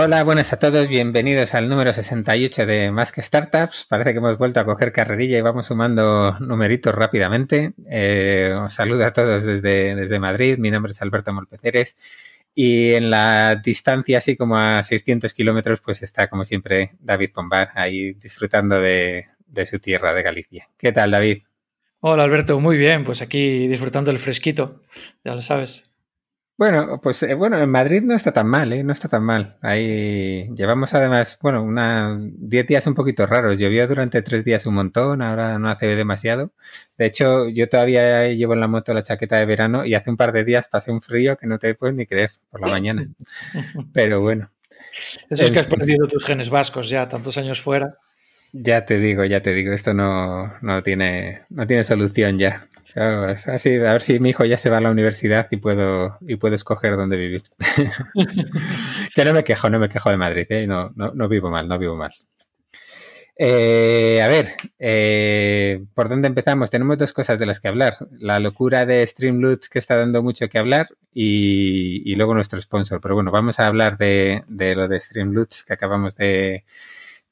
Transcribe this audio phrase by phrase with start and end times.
[0.00, 3.84] Hola, buenas a todos, bienvenidos al número 68 de Más que Startups.
[3.88, 7.72] Parece que hemos vuelto a coger carrerilla y vamos sumando numeritos rápidamente.
[7.90, 11.96] Eh, os saludo a todos desde, desde Madrid, mi nombre es Alberto Molpeceres
[12.54, 17.70] y en la distancia, así como a 600 kilómetros, pues está como siempre David Pombar
[17.74, 20.68] ahí disfrutando de, de su tierra, de Galicia.
[20.78, 21.38] ¿Qué tal, David?
[21.98, 24.80] Hola, Alberto, muy bien, pues aquí disfrutando el fresquito,
[25.24, 25.82] ya lo sabes.
[26.58, 28.82] Bueno, pues eh, bueno, en Madrid no está tan mal, ¿eh?
[28.82, 29.56] No está tan mal.
[29.62, 33.58] Ahí llevamos además, bueno, una 10 días un poquito raros.
[33.58, 36.50] Llovió durante tres días un montón, ahora no hace demasiado.
[36.96, 40.16] De hecho, yo todavía llevo en la moto la chaqueta de verano y hace un
[40.16, 43.06] par de días pasé un frío que no te puedes ni creer por la mañana.
[43.92, 44.50] Pero bueno.
[45.30, 47.98] Eso es que has perdido tus genes vascos ya, tantos años fuera.
[48.52, 52.66] Ya te digo, ya te digo, esto no, no, tiene, no tiene solución ya.
[52.94, 56.36] así, a ver si mi hijo ya se va a la universidad y puedo, y
[56.36, 57.42] puedo escoger dónde vivir.
[59.14, 60.66] que no me quejo, no me quejo de Madrid, ¿eh?
[60.66, 62.12] no, no, no vivo mal, no vivo mal.
[63.40, 64.48] Eh, a ver,
[64.80, 66.70] eh, ¿por dónde empezamos?
[66.70, 67.96] Tenemos dos cosas de las que hablar.
[68.18, 73.00] La locura de Streamloots que está dando mucho que hablar y, y luego nuestro sponsor.
[73.00, 76.64] Pero bueno, vamos a hablar de, de lo de Streamloots que acabamos de,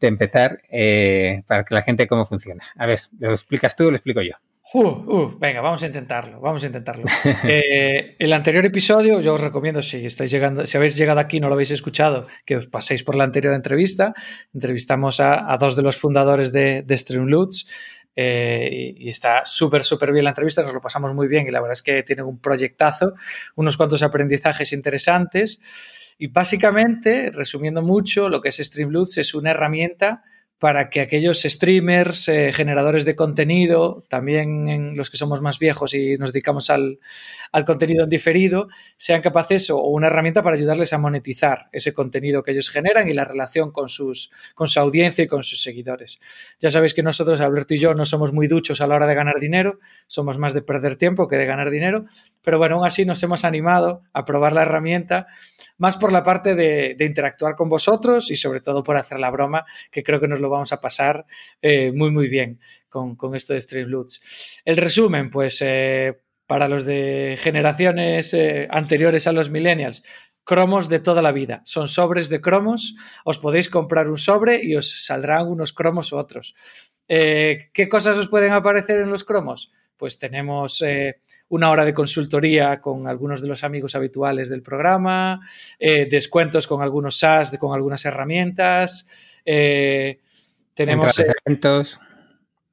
[0.00, 2.64] de empezar eh, para que la gente cómo funciona.
[2.76, 4.34] A ver, ¿lo explicas tú o lo explico yo?
[4.74, 7.04] Uh, uh, venga, vamos a intentarlo, vamos a intentarlo.
[7.48, 11.40] Eh, el anterior episodio, yo os recomiendo, si estáis llegando, si habéis llegado aquí y
[11.40, 14.14] no lo habéis escuchado, que os paséis por la anterior entrevista.
[14.52, 17.66] Entrevistamos a, dos de los fundadores de, de Streamloots
[18.16, 21.60] eh, y está súper, súper bien la entrevista, nos lo pasamos muy bien y la
[21.60, 23.12] verdad es que tienen un proyectazo,
[23.54, 25.60] unos cuantos aprendizajes interesantes.
[26.18, 30.24] Y básicamente, resumiendo mucho, lo que es Streamloots es una herramienta
[30.58, 35.92] para que aquellos streamers, eh, generadores de contenido, también en los que somos más viejos
[35.92, 36.98] y nos dedicamos al,
[37.66, 42.52] contenido en diferido, sean capaces o una herramienta para ayudarles a monetizar ese contenido que
[42.52, 46.20] ellos generan y la relación con, sus, con su audiencia y con sus seguidores.
[46.58, 49.14] Ya sabéis que nosotros, Alberto y yo, no somos muy duchos a la hora de
[49.14, 52.06] ganar dinero, somos más de perder tiempo que de ganar dinero,
[52.42, 55.26] pero bueno, aún así nos hemos animado a probar la herramienta,
[55.76, 59.30] más por la parte de, de interactuar con vosotros y sobre todo por hacer la
[59.30, 61.26] broma, que creo que nos lo vamos a pasar
[61.62, 64.60] eh, muy, muy bien con, esto de Streamloots.
[64.64, 70.04] El resumen, pues eh, para los de generaciones eh, anteriores a los millennials,
[70.44, 71.62] cromos de toda la vida.
[71.64, 72.94] Son sobres de cromos.
[73.24, 76.54] Os podéis comprar un sobre y os saldrán unos cromos u otros.
[77.08, 79.70] ¿Qué cosas os pueden aparecer en los cromos?
[79.96, 80.82] Pues tenemos
[81.48, 85.40] una hora de consultoría con algunos de los amigos habituales del programa,
[85.78, 89.40] descuentos con algunos SaaS, con algunas herramientas,
[90.76, 92.00] tenemos entradas a eventos.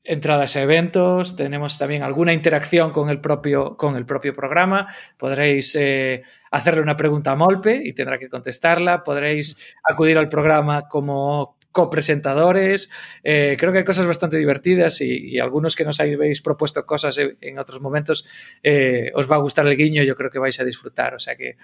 [0.06, 4.94] Entradas a eventos, tenemos también alguna interacción con el propio, con el propio programa.
[5.18, 9.06] Podréis eh, hacerle una pregunta a Molpe y tendrá que contestarla.
[9.06, 12.90] Podréis acudir al programa como copresentadores.
[13.24, 17.58] Eh, creo que hay cosas bastante divertidas y, algunos que nos habéis propuesto cosas en,
[17.58, 18.26] otros momentos
[18.62, 20.04] eh, os va a gustar el guiño.
[20.04, 21.16] Yo creo que vais a disfrutar.
[21.16, 21.56] O sea que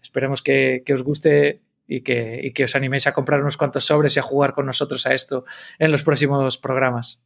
[0.00, 4.14] esperemos que, que os guste y que, que os animéis a comprar unos cuantos sobres
[4.14, 5.44] y a jugar con nosotros a esto
[5.78, 7.24] en los próximos programas.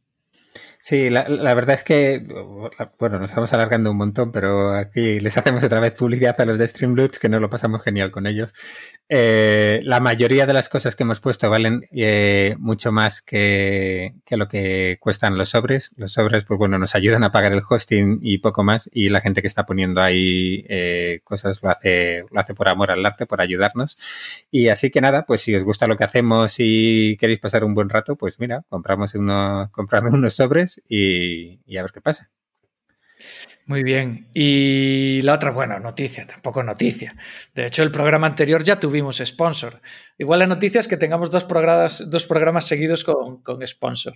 [0.85, 1.23] Sí, la,
[1.53, 2.21] verdad es que,
[2.99, 6.57] bueno, nos estamos alargando un montón, pero aquí les hacemos otra vez publicidad a los
[6.57, 8.53] de Streamloots, que nos lo pasamos genial con ellos.
[9.07, 14.35] Eh, la mayoría de las cosas que hemos puesto valen eh, mucho más que, que,
[14.35, 15.93] lo que cuestan los sobres.
[15.95, 19.21] Los sobres, pues bueno, nos ayudan a pagar el hosting y poco más, y la
[19.21, 23.25] gente que está poniendo ahí eh, cosas lo hace, lo hace por amor al arte,
[23.25, 23.97] por ayudarnos.
[24.51, 27.73] Y así que nada, pues si os gusta lo que hacemos y queréis pasar un
[27.73, 32.29] buen rato, pues mira, compramos uno, compramos unos sobres y, a ver qué pasa.
[33.65, 34.27] Muy bien.
[34.33, 37.15] Y la otra, bueno, noticia, tampoco noticia.
[37.55, 39.81] De hecho, el programa anterior ya tuvimos sponsor.
[40.17, 44.15] Igual la noticia es que tengamos dos programas, dos programas seguidos con, sponsor.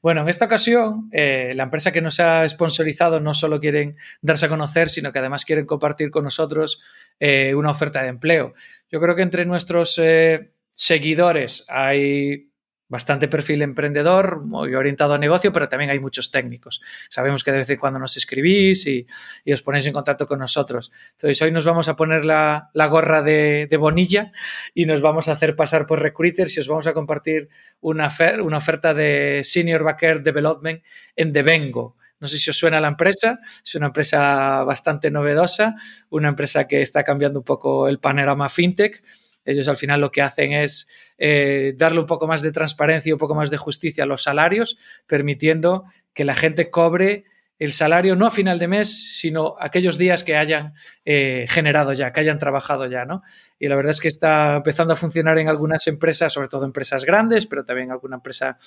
[0.00, 4.46] Bueno, en esta ocasión, eh, la empresa que nos ha sponsorizado no solo quieren darse
[4.46, 6.82] a conocer, sino que además quieren compartir con nosotros
[7.20, 8.54] eh, una oferta de empleo.
[8.90, 12.50] Yo creo que entre nuestros eh, seguidores hay
[12.88, 16.80] bastante perfil emprendedor, muy orientado a negocio, pero también hay muchos técnicos.
[17.08, 19.06] Sabemos que de vez en cuando nos escribís y,
[19.52, 20.92] os ponéis en contacto con nosotros.
[21.12, 24.32] Entonces, hoy nos vamos a poner la, gorra de, Bonilla
[24.74, 27.48] y nos vamos a hacer pasar por recruiters y os vamos a compartir
[27.80, 28.08] una,
[28.42, 30.82] una oferta de Senior Backer Development
[31.14, 31.96] en Devengo.
[32.18, 35.76] No sé si os suena la empresa, es una empresa bastante novedosa,
[36.08, 39.02] una empresa que está cambiando un poco el panorama fintech
[39.46, 43.12] ellos al final lo que hacen es eh, darle un poco más de transparencia y
[43.12, 44.76] un poco más de justicia a los salarios,
[45.06, 47.24] permitiendo que la gente cobre
[47.58, 52.12] el salario no a final de mes, sino aquellos días que hayan eh, generado ya,
[52.12, 53.22] que hayan trabajado ya, ¿no?
[53.58, 57.04] Y la verdad es que está empezando a funcionar en algunas empresas, sobre todo empresas
[57.04, 58.58] grandes, pero también alguna empresa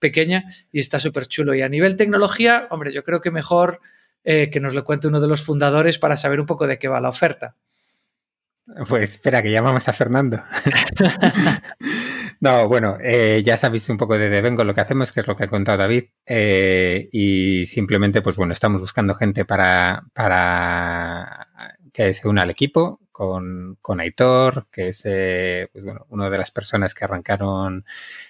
[0.00, 1.54] pequeña, y está súper chulo.
[1.54, 3.80] Y a nivel tecnología, hombre, yo creo que mejor
[4.24, 6.88] eh, que nos lo cuente uno de los fundadores para saber un poco de qué
[6.88, 7.56] va la oferta.
[8.88, 10.42] Pues espera, que llamamos a Fernando.
[12.40, 15.36] no, bueno, eh, ya sabéis un poco de Devengo lo que hacemos, que es lo
[15.36, 21.48] que ha contado David, eh, y simplemente, pues bueno, estamos buscando gente para, para
[21.92, 26.38] que se una al equipo, con, con Aitor, que es eh, pues bueno, una de
[26.38, 27.84] las personas que arrancaron,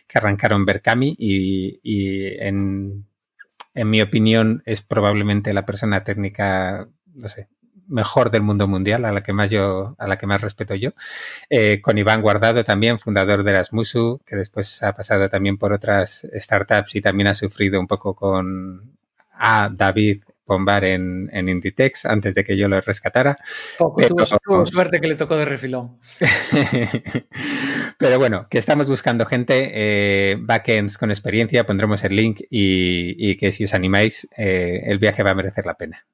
[0.09, 3.07] que arrancaron Berkami y, y en,
[3.75, 7.49] en mi opinión es probablemente la persona técnica, no sé,
[7.89, 10.91] mejor del mundo mundial, a la que más yo, a la que más respeto yo,
[11.51, 16.27] eh, con Iván Guardado también, fundador de Erasmusu, que después ha pasado también por otras
[16.35, 18.97] startups y también ha sufrido un poco con
[19.35, 23.37] a David Pombar en, en Inditex antes de que yo lo rescatara.
[23.79, 24.15] Poco, Pero,
[24.45, 25.99] tuvo, suerte que le tocó de refilón.
[27.99, 33.37] Pero bueno, que estamos buscando gente, eh, backends con experiencia, pondremos el link y, y
[33.37, 36.05] que si os animáis, eh, el viaje va a merecer la pena.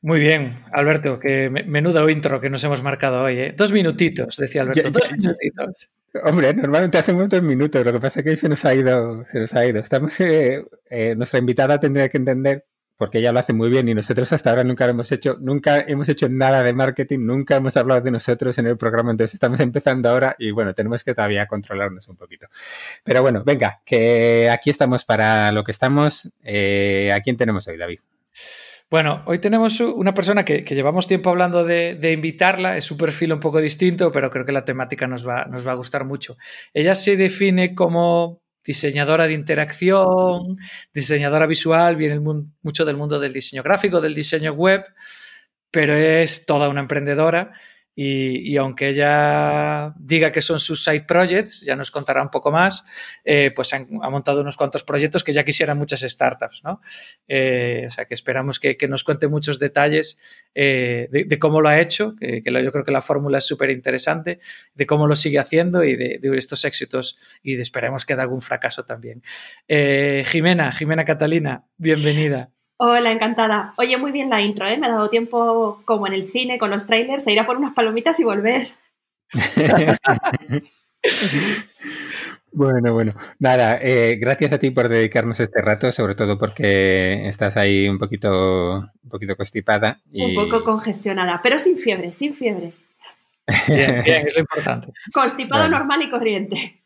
[0.00, 3.40] Muy bien, Alberto, que menudo intro que nos hemos marcado hoy.
[3.40, 3.54] ¿eh?
[3.56, 5.90] Dos minutitos, decía Alberto, ya, dos ya, minutitos.
[6.22, 9.24] Hombre, normalmente hacemos dos minutos, lo que pasa es que hoy se nos ha ido,
[9.26, 9.80] se nos ha ido.
[9.80, 12.64] Estamos, eh, eh, nuestra invitada tendría que entender,
[12.96, 16.08] porque ella lo hace muy bien y nosotros hasta ahora nunca hemos hecho, nunca hemos
[16.08, 20.08] hecho nada de marketing, nunca hemos hablado de nosotros en el programa, entonces estamos empezando
[20.10, 22.46] ahora y bueno, tenemos que todavía controlarnos un poquito.
[23.02, 26.26] Pero bueno, venga, que aquí estamos para lo que estamos.
[26.44, 27.98] ¿A quién tenemos hoy, David?
[28.90, 33.40] Bueno, hoy tenemos una persona que, llevamos tiempo hablando de, invitarla, es su perfil un
[33.40, 36.38] poco distinto, pero creo que la temática nos va, a gustar mucho.
[36.72, 40.56] Ella se define como diseñadora de interacción,
[40.94, 44.84] diseñadora visual, viene mucho del mundo del diseño gráfico, del diseño web,
[45.70, 47.52] pero es toda una emprendedora
[48.00, 52.84] y, aunque ella diga que son sus side projects, ya nos contará un poco más,
[53.24, 56.80] eh, pues han, ha montado unos cuantos proyectos que ya quisieran muchas startups, ¿no?
[57.26, 60.16] Eh, o sea que esperamos que, nos cuente muchos detalles
[60.54, 64.38] eh, de, cómo lo ha hecho, que, yo creo que la fórmula es súper interesante,
[64.74, 68.42] de cómo lo sigue haciendo y de, estos éxitos y de, esperemos que de algún
[68.42, 69.24] fracaso también.
[69.66, 72.52] Jimena, Jimena Catalina, bienvenida.
[72.80, 73.74] Hola, encantada.
[73.76, 74.78] Oye, muy bien la intro, ¿eh?
[74.78, 77.56] Me ha dado tiempo, como en el cine, con los trailers, a ir a por
[77.56, 78.68] unas palomitas y volver.
[82.52, 83.14] bueno, bueno.
[83.40, 87.98] Nada, eh, gracias a ti por dedicarnos este rato, sobre todo porque estás ahí un
[87.98, 90.00] poquito, un poquito constipada.
[90.12, 90.36] Y...
[90.36, 92.74] Un poco congestionada, pero sin fiebre, sin fiebre.
[93.66, 94.92] Bien, bien, es lo importante.
[95.12, 95.78] Constipado bueno.
[95.78, 96.80] normal y corriente.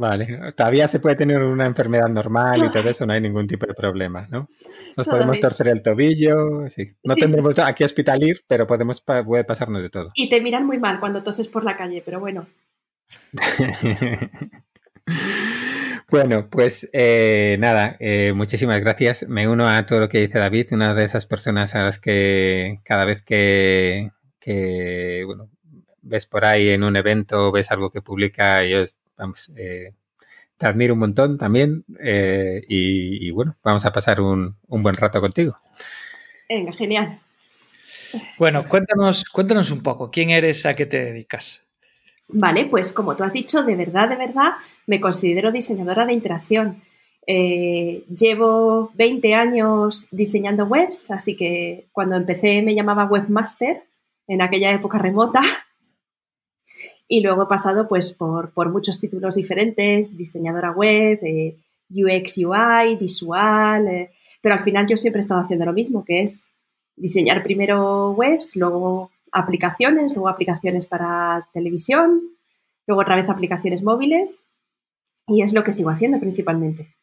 [0.00, 3.66] Vale, todavía se puede tener una enfermedad normal y todo eso, no hay ningún tipo
[3.66, 4.48] de problema, ¿no?
[4.96, 5.26] Nos todavía.
[5.26, 6.96] podemos torcer el tobillo, sí.
[7.04, 7.60] No sí, tendremos sí.
[7.60, 10.10] aquí hospitalir, pero podemos puede pasarnos de todo.
[10.14, 12.46] Y te miran muy mal cuando toses por la calle, pero bueno.
[16.10, 19.28] bueno, pues eh, nada, eh, muchísimas gracias.
[19.28, 22.80] Me uno a todo lo que dice David, una de esas personas a las que
[22.84, 25.50] cada vez que, que bueno,
[26.00, 28.86] ves por ahí en un evento, ves algo que publica, yo
[29.20, 29.92] vamos, eh,
[30.56, 34.96] te admiro un montón también eh, y, y, bueno, vamos a pasar un, un, buen
[34.96, 35.56] rato contigo.
[36.48, 37.18] Venga, genial.
[38.38, 41.62] Bueno, cuéntanos, cuéntanos un poco, ¿quién eres, a qué te dedicas?
[42.28, 44.52] Vale, pues como tú has dicho, de verdad, de verdad,
[44.86, 46.76] me considero diseñadora de interacción.
[47.26, 53.82] Eh, llevo 20 años diseñando webs, así que cuando empecé me llamaba webmaster
[54.26, 55.40] en aquella época remota
[57.12, 61.56] y luego he pasado pues por, por muchos títulos diferentes, diseñadora web, eh,
[61.90, 66.22] UX, UI, visual, eh, pero al final yo siempre he estado haciendo lo mismo, que
[66.22, 66.52] es
[66.94, 72.20] diseñar primero webs, luego aplicaciones, luego aplicaciones para televisión,
[72.86, 74.38] luego otra vez aplicaciones móviles
[75.26, 76.94] y es lo que sigo haciendo principalmente.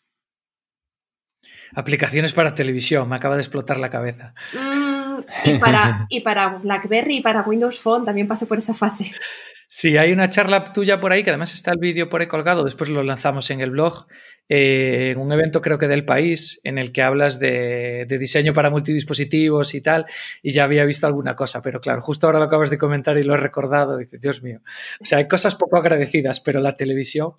[1.76, 4.34] Aplicaciones para televisión, me acaba de explotar la cabeza.
[4.54, 9.12] Mm, y, para, y para BlackBerry y para Windows Phone también pasé por esa fase.
[9.70, 12.64] Sí, hay una charla tuya por ahí, que además está el vídeo por ahí colgado,
[12.64, 14.08] después lo lanzamos en el blog,
[14.48, 18.54] eh, en un evento creo que del país, en el que hablas de, de, diseño
[18.54, 20.06] para multidispositivos y tal,
[20.42, 23.24] y ya había visto alguna cosa, pero claro, justo ahora lo acabas de comentar y
[23.24, 24.62] lo he recordado, y dices, Dios mío,
[25.02, 27.34] o sea, hay cosas poco agradecidas, pero la televisión...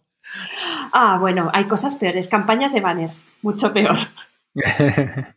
[0.92, 3.96] Ah, bueno, hay cosas peores, campañas de banners, mucho peor.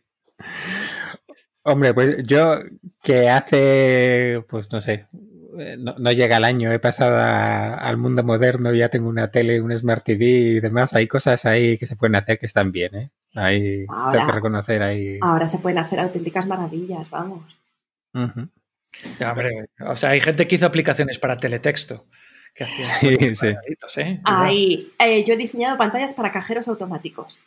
[1.64, 2.58] Hombre, pues yo
[3.02, 5.06] que hace, pues no sé,
[5.78, 9.60] no, no, llega el año, he pasado a, al mundo moderno, ya tengo una tele,
[9.60, 12.94] un Smart TV y demás, hay cosas ahí que se pueden hacer que están bien,
[12.94, 13.10] ¿eh?
[13.34, 15.18] Ahí tengo que reconocer ahí.
[15.20, 17.42] Ahora se pueden hacer auténticas maravillas, vamos.
[18.14, 22.06] o sea, hay gente que hizo aplicaciones para teletexto.
[22.54, 24.00] Que sí, sí.
[24.00, 24.20] ¿eh?
[24.24, 27.42] Ahí, eh, yo he diseñado pantallas para cajeros automáticos.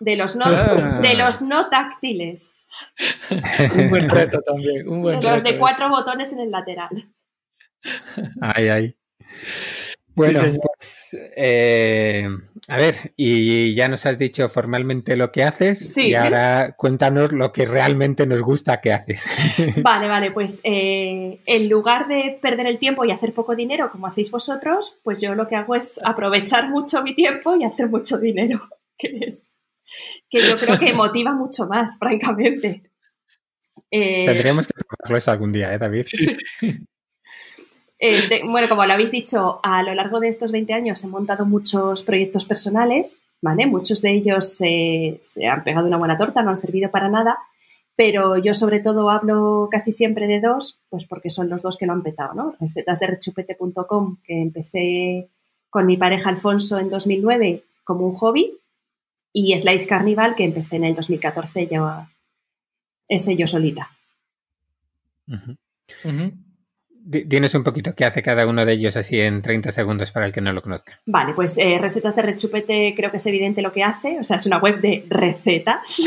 [0.00, 0.98] De los no, ah.
[1.00, 2.66] de los no táctiles.
[3.76, 4.88] un buen reto también.
[4.88, 7.06] Un buen los de cuatro botones en el lateral.
[8.40, 8.96] Ay, ay.
[10.14, 10.40] Bueno,
[10.76, 12.28] pues eh,
[12.68, 17.52] a ver, y ya nos has dicho formalmente lo que haces y ahora cuéntanos lo
[17.52, 19.26] que realmente nos gusta que haces.
[19.82, 24.06] Vale, vale, pues eh, en lugar de perder el tiempo y hacer poco dinero como
[24.06, 28.18] hacéis vosotros, pues yo lo que hago es aprovechar mucho mi tiempo y hacer mucho
[28.18, 28.60] dinero,
[28.98, 29.56] que es
[30.28, 32.82] que yo creo que motiva mucho más, francamente.
[33.90, 36.04] Eh, Tendríamos que probarlo eso algún día, ¿eh, David?
[38.02, 41.44] Eh, bueno, como lo habéis dicho, a lo largo de estos 20 años he montado
[41.44, 43.66] muchos proyectos personales, ¿vale?
[43.66, 47.38] Muchos de ellos se han pegado una buena torta, no han servido para nada,
[47.96, 51.84] pero yo sobre todo hablo casi siempre de dos, pues porque son los dos que
[51.84, 52.54] lo han petado, ¿no?
[52.58, 55.28] Recetas de rechupete.com, que empecé
[55.68, 58.56] con mi pareja Alfonso en 2009 como un hobby,
[59.32, 62.06] y Slice Carnival, que empecé en el 2014 yo,
[63.08, 63.90] ese yo solita.
[67.10, 70.32] Tienes un poquito qué hace cada uno de ellos así en 30 segundos para el
[70.32, 71.00] que no lo conozca.
[71.06, 74.18] Vale, pues eh, recetas de rechupete creo que es evidente lo que hace.
[74.20, 76.00] O sea, es una web de recetas.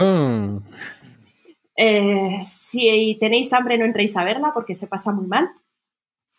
[0.00, 0.60] Oh.
[1.76, 5.50] Eh, si tenéis hambre no entréis a verla porque se pasa muy mal.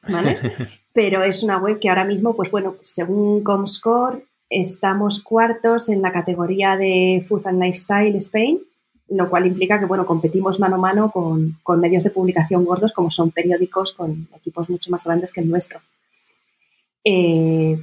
[0.08, 0.38] ¿Vale?
[0.94, 6.14] Pero es una web que ahora mismo, pues bueno, según Comscore, estamos cuartos en la
[6.14, 8.62] categoría de Food and Lifestyle Spain
[9.10, 13.12] lo cual implica que, bueno, competimos mano a mano con, medios de publicación gordos como
[13.12, 15.80] son periódicos con equipos mucho más grandes que el nuestro.
[17.04, 17.78] Eh,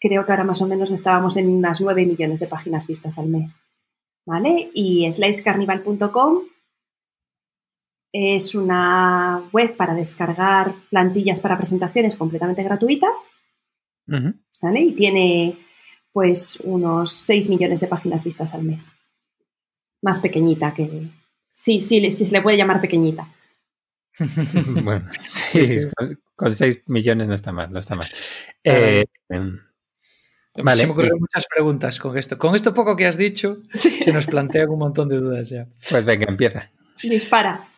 [0.00, 3.28] creo que ahora más o menos estábamos en unas 9 millones de páginas vistas al
[3.28, 3.56] mes.
[4.26, 4.70] ¿Vale?
[4.72, 6.38] Y slidescarnival.com
[8.12, 13.30] es una web para descargar plantillas para presentaciones completamente gratuitas.
[14.06, 14.80] ¿Vale?
[14.80, 15.56] Y tiene
[16.12, 18.92] pues unos 6 millones de páginas vistas al mes
[20.04, 20.88] más pequeñita que...
[21.50, 23.26] Sí, sí, sí se le puede llamar pequeñita.
[24.82, 25.78] bueno, sí,
[26.36, 28.08] Con, 6 millones no está mal, no está mal.
[28.62, 29.58] Eh, em,
[30.56, 30.80] vale.
[30.80, 32.38] Se me ocurren muchas preguntas con esto.
[32.38, 35.66] Con esto poco que has dicho, se nos plantean un montón de dudas ya.
[35.90, 36.70] Pues venga, empieza.
[37.02, 37.68] Dispara.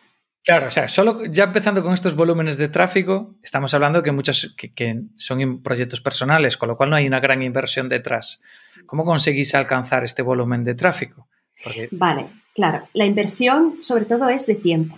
[0.47, 4.55] Claro, o sea, solo ya empezando con estos volúmenes de tráfico, estamos hablando que muchos
[4.55, 8.41] que, son proyectos personales, con lo cual no hay una gran inversión detrás.
[8.85, 11.26] ¿Cómo conseguís alcanzar este volumen de tráfico?
[11.91, 12.87] Vale, claro.
[12.93, 14.97] La inversión sobre todo es de tiempo.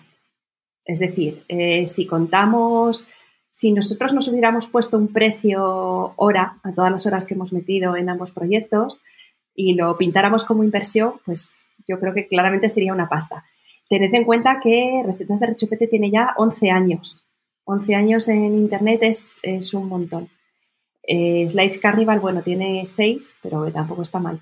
[0.86, 3.08] Es decir, eh, si contamos,
[3.52, 7.96] si nosotros nos hubiéramos puesto un precio hora a todas las horas que hemos metido
[7.96, 9.02] en ambos proyectos
[9.54, 13.46] y lo pintáramos como inversión, pues yo creo que claramente sería una pasta.
[13.90, 17.26] Tened en cuenta que Recetas de Rechupete tiene ya 11 años.
[17.66, 20.30] 11 años en Internet es, un montón.
[21.04, 24.40] Eh, Slides Carnival, bueno, tiene 6, pero tampoco está mal.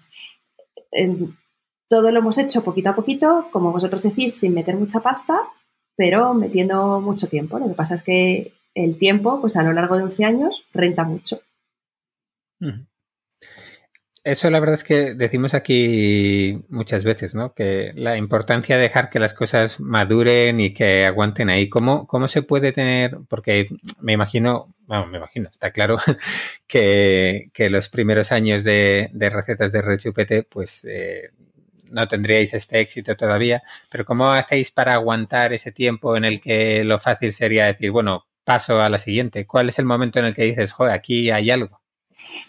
[1.90, 5.40] Todo lo hemos hecho poquito a poquito, como vosotros decís, sin meter mucha pasta,
[5.96, 7.60] pero metiendo mucho tiempo.
[7.60, 11.04] Lo que pasa es que el tiempo, pues a lo largo de 11 años, renta
[11.04, 11.40] mucho.
[14.28, 17.54] Eso la verdad es que decimos aquí muchas veces, ¿no?
[17.54, 21.70] Que la importancia de dejar que las cosas maduren y que aguanten ahí.
[21.70, 23.20] ¿Cómo, cómo se puede tener?
[23.30, 23.68] Porque
[24.02, 25.98] me imagino, bueno, me imagino, está claro
[26.68, 31.32] que, los primeros años de, recetas de rechupete, pues eh,
[31.92, 36.84] no tendríais este éxito todavía, pero ¿cómo hacéis para aguantar ese tiempo en el que
[36.84, 39.46] lo fácil sería decir, bueno, paso a la siguiente?
[39.46, 41.82] ¿Cuál es el momento en el que dices, joder, aquí hay algo?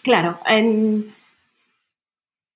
[0.03, 1.13] Claro, en,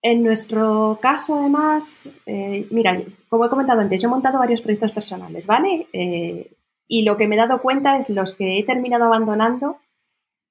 [0.03, 4.93] en nuestro caso, además, eh, mira, como he comentado antes, yo he montado varios proyectos
[4.93, 5.87] personales, ¿vale?
[5.93, 6.53] Eh,
[6.89, 9.79] y lo que me he dado cuenta es los que he terminado abandonando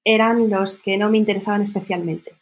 [0.04, 2.32] eran los que no me interesaban especialmente.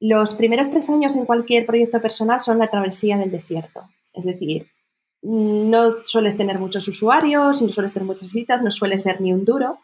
[0.00, 3.82] Los primeros tres años en cualquier proyecto personal son la travesía del desierto.
[4.12, 4.66] Es decir,
[5.22, 9.44] no sueles tener muchos usuarios, no sueles tener muchas visitas, no sueles ver ni un
[9.44, 9.78] duro,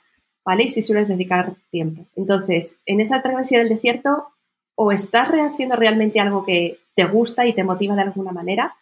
[0.44, 0.64] ¿vale?
[0.64, 2.06] Y sí sueles dedicar tiempo.
[2.14, 4.28] Entonces, en esa travesía del desierto,
[4.76, 8.76] o estás haciendo realmente algo que te gusta y te motiva de alguna manera,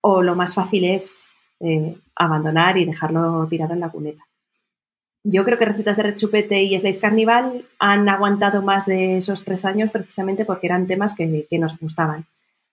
[0.00, 1.28] o lo más fácil es
[1.60, 4.26] eh, abandonar y dejarlo tirado en la cuneta.
[5.22, 9.64] Yo creo que Recetas de Rechupete y Slice Carnival han aguantado más de esos tres
[9.64, 12.24] años precisamente porque eran temas que, nos gustaban,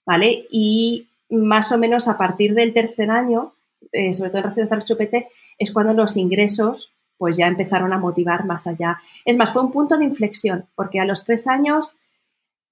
[0.05, 0.45] ¿vale?
[0.49, 3.53] Y más o menos a partir del tercer año,
[3.91, 5.27] eh, sobre todo en Recetas de Rechupete,
[5.57, 8.99] es cuando los ingresos pues ya empezaron a motivar más allá.
[9.25, 11.95] Es más, fue un punto de inflexión, porque a los tres años,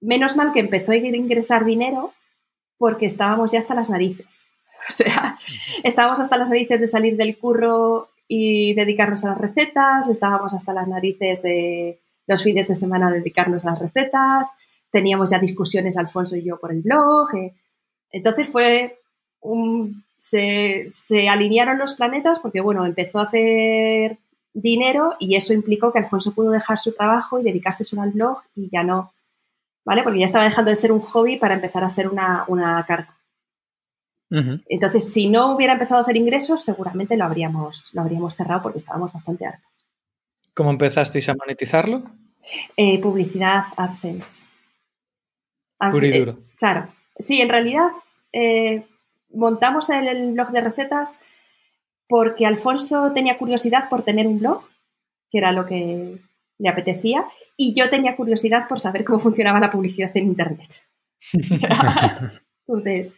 [0.00, 2.12] menos mal que empezó a ingresar dinero,
[2.78, 4.44] porque estábamos ya hasta las narices.
[4.88, 5.36] O sea,
[5.82, 10.72] estábamos hasta las narices de salir del curro y dedicarnos a las recetas, estábamos hasta
[10.72, 14.50] las narices de los fines de semana dedicarnos a las recetas,
[14.90, 17.34] teníamos ya discusiones Alfonso y yo por el blog.
[17.36, 17.54] Eh.
[18.10, 18.98] Entonces fue
[19.40, 24.18] un, se, se, alinearon los planetas porque, bueno, empezó a hacer
[24.52, 28.38] dinero y eso implicó que Alfonso pudo dejar su trabajo y dedicarse solo al blog
[28.54, 29.12] y ya no,
[29.84, 30.02] ¿vale?
[30.02, 32.86] Porque ya estaba dejando de ser un hobby para empezar a ser una, una.
[34.28, 38.78] Entonces, si no hubiera empezado a hacer ingresos, seguramente lo habríamos, lo habríamos cerrado porque
[38.78, 39.70] estábamos bastante hartos.
[40.52, 42.02] ¿Cómo empezasteis a monetizarlo?
[42.76, 44.44] Eh, publicidad, AdSense.
[45.90, 46.38] Puro y duro.
[46.56, 46.88] claro.
[47.18, 47.88] Sí, en realidad
[48.32, 48.84] eh,
[49.30, 51.18] montamos el, blog de recetas
[52.08, 54.62] porque Alfonso tenía curiosidad por tener un blog,
[55.30, 56.16] que era lo que
[56.58, 60.70] le apetecía, y yo tenía curiosidad por saber cómo funcionaba la publicidad en Internet.
[62.68, 63.16] Entonces,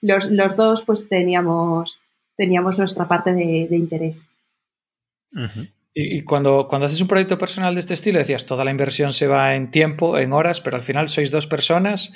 [0.00, 2.00] los, dos pues teníamos,
[2.36, 4.26] teníamos nuestra parte de, interés.
[5.94, 9.26] Y, cuando, cuando haces un proyecto personal de este estilo, decías, toda la inversión se
[9.26, 12.14] va en tiempo, en horas, pero al final sois dos personas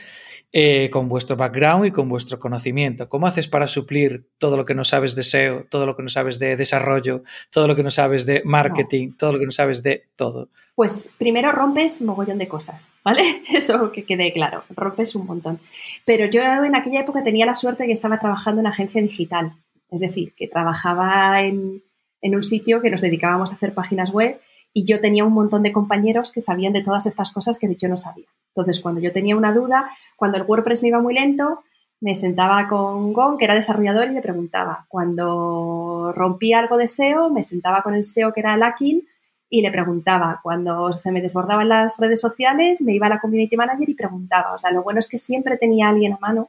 [0.57, 3.09] eh, con vuestro background y con vuestro conocimiento.
[3.09, 6.09] ¿Cómo haces para suplir todo lo que no sabes de SEO, todo lo que no
[6.09, 9.83] sabes de desarrollo, todo lo que no sabes de marketing, todo lo que no sabes
[9.83, 10.51] de todo?
[10.77, 13.43] Pues primero rompes un mogollón de cosas, ¿vale?
[13.53, 15.59] Eso que quede claro, rompes un montón.
[16.05, 19.55] Pero yo en aquella época tenía la suerte de que estaba trabajando en agencia digital,
[19.91, 21.83] es decir, que trabajaba en,
[22.21, 24.39] en un sitio que nos dedicábamos a hacer páginas web
[24.77, 27.89] y yo tenía un montón de compañeros que sabían de todas estas cosas que yo
[27.89, 28.27] no sabía.
[28.49, 31.63] Entonces, cuando yo tenía una duda, cuando el WordPress me iba muy lento,
[32.01, 34.85] me sentaba con Gon, que era desarrollador, y le preguntaba.
[34.89, 39.07] Cuando rompía algo de SEO, me sentaba con el SEO, que era Lakin,
[39.49, 40.41] y le preguntaba.
[40.43, 44.55] Cuando se me desbordaban las redes sociales, me iba a la community manager y preguntaba.
[44.55, 46.49] O sea, lo bueno es que siempre tenía alguien a mano,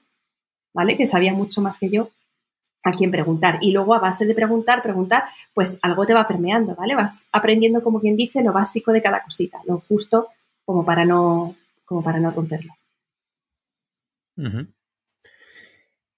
[0.74, 0.98] ¿vale?
[0.98, 2.10] Que sabía mucho más que yo
[2.86, 3.58] a quien preguntar.
[3.62, 6.96] Y luego, a base de preguntar, preguntar, pues algo te va permeando, ¿vale?
[6.96, 10.30] Vas aprendiendo, como quien dice, lo básico de cada cosita, lo justo
[10.64, 12.74] como para no, como para no romperlo.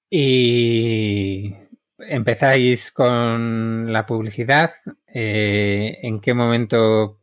[0.09, 1.53] Y
[1.97, 4.73] empezáis con la publicidad.
[5.07, 7.16] Eh, ¿En qué momento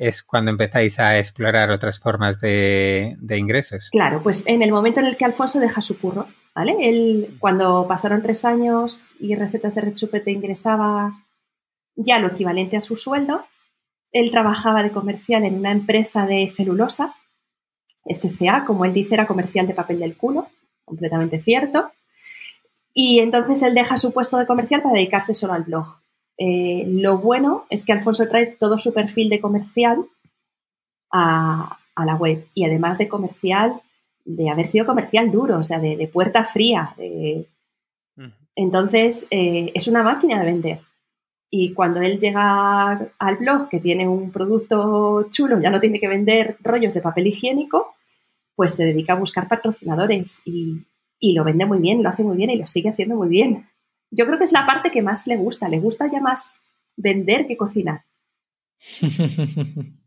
[0.00, 3.90] es cuando empezáis a explorar otras formas de, ingresos?
[3.92, 6.74] Claro, pues en el momento en el que Alfonso deja su curro, ¿vale?
[6.88, 11.12] Él, cuando pasaron tres años y recetas de rechupete ingresaba
[11.96, 13.44] ya lo equivalente a su sueldo,
[14.10, 17.14] él trabajaba de comercial en una empresa de celulosa
[18.10, 20.48] SCA, como él dice, era comercial de papel del culo,
[20.86, 21.92] completamente cierto.
[22.94, 25.99] Y entonces él deja su puesto de comercial para dedicarse solo al blog.
[26.42, 30.06] Eh, lo bueno es que Alfonso trae todo su perfil de comercial
[31.12, 33.74] a, la web y además de comercial,
[34.24, 36.94] de haber sido comercial duro, o sea, de, puerta fría.
[38.56, 40.78] Entonces, eh, es una máquina de vender.
[41.50, 46.08] Y cuando él llega al blog que tiene un producto chulo, ya no tiene que
[46.08, 47.94] vender rollos de papel higiénico,
[48.54, 50.86] pues se dedica a buscar patrocinadores y,
[51.20, 53.66] lo vende muy bien, lo hace muy bien y lo sigue haciendo muy bien.
[54.10, 56.60] Yo creo que es la parte que más le gusta, le gusta ya más
[56.96, 58.04] vender que cocinar.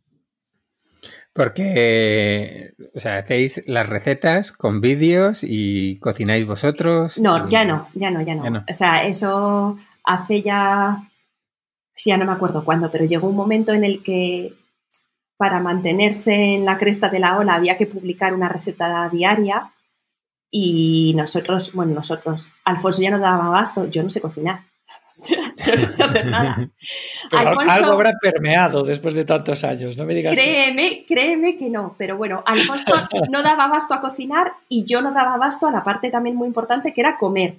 [1.34, 7.20] Porque, o sea, hacéis las recetas con vídeos y cocináis vosotros.
[7.20, 8.64] No, ya no, ya no, ya no.
[8.70, 11.02] O sea, eso hace ya
[12.06, 14.54] ya no me acuerdo cuándo, pero llegó un momento en el que
[15.38, 19.72] para mantenerse en la cresta de la ola había que publicar una receta diaria
[20.56, 24.60] y nosotros, bueno, nosotros, Alfonso ya no daba abasto, yo no sé cocinar.
[25.28, 26.70] yo no sé hacer nada.
[27.32, 32.18] algo habrá permeado después de tantos años, no me digas Créeme, créeme que no, pero
[32.18, 32.94] bueno, Alfonso
[33.32, 36.48] no daba abasto a cocinar y yo no daba abasto a la parte también muy
[36.48, 37.56] importante que era comer.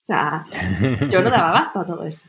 [0.00, 0.46] O sea,
[1.10, 2.28] yo no daba abasto a todo eso.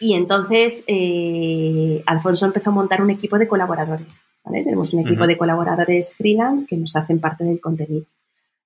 [0.00, 4.22] Y entonces eh, Alfonso empezó a montar un equipo de colaboradores.
[4.44, 8.04] Tenemos un equipo de colaboradores freelance que nos hacen parte del contenido.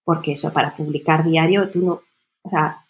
[0.04, 2.00] Porque eso, para publicar diario, tú no.
[2.42, 2.84] O sea,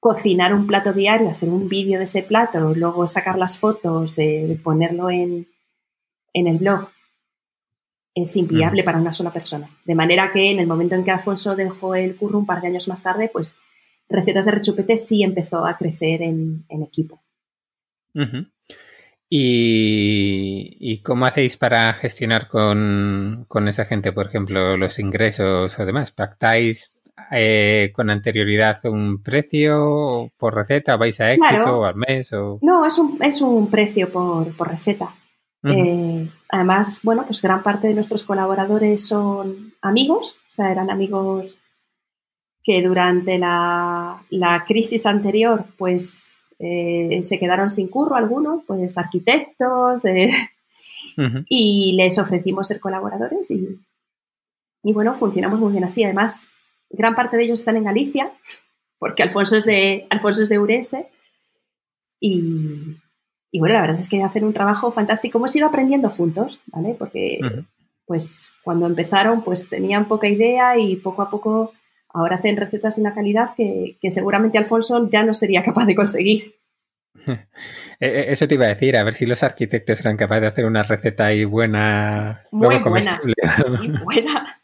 [0.00, 4.58] cocinar un plato diario, hacer un vídeo de ese plato, luego sacar las fotos, eh,
[4.62, 5.46] ponerlo en,
[6.32, 6.88] en, el blog,
[8.14, 9.68] es inviable para una sola persona.
[9.84, 12.68] De manera que en el momento en que Alfonso dejó el curro un par de
[12.68, 13.56] años más tarde, pues
[14.08, 17.22] Recetas de Rechupete sí empezó a crecer en equipo.
[19.28, 26.12] ¿Y, cómo hacéis para gestionar con, esa gente, por ejemplo, los ingresos o demás?
[26.12, 30.96] ¿Pactáis eh, con anterioridad un precio por receta?
[30.96, 32.32] ¿Vais a éxito o al mes?
[32.32, 32.58] O...
[32.62, 35.08] No, es un, es un precio por, receta.
[35.64, 41.58] Eh, además, bueno, pues gran parte de nuestros colaboradores son amigos, o sea, eran amigos
[42.64, 44.20] que durante la,
[44.66, 50.30] crisis anterior, pues eh, se quedaron sin curro algunos, pues arquitectos, eh,
[51.48, 53.80] y les ofrecimos ser colaboradores y,
[54.82, 56.04] y, bueno, funcionamos muy bien así.
[56.04, 56.48] Además,
[56.90, 58.30] gran parte de ellos están en Galicia,
[58.98, 61.06] porque Alfonso es de, Alfonso es de Urese,
[62.20, 62.96] y,
[63.50, 65.38] y bueno, la verdad es que hacen un trabajo fantástico.
[65.38, 66.96] Hemos ido aprendiendo juntos, ¿vale?
[66.98, 67.38] Porque
[68.06, 71.72] pues cuando empezaron pues tenían poca idea y poco a poco
[72.14, 76.52] ahora hacen recetas de una calidad que, seguramente Alfonso ya no sería capaz de conseguir.
[78.00, 80.48] E, e, eso te iba a decir, a ver si los arquitectos eran capaces de
[80.48, 82.44] hacer una receta ahí buena.
[82.50, 83.20] Muy buena.
[83.22, 84.60] Muy buena.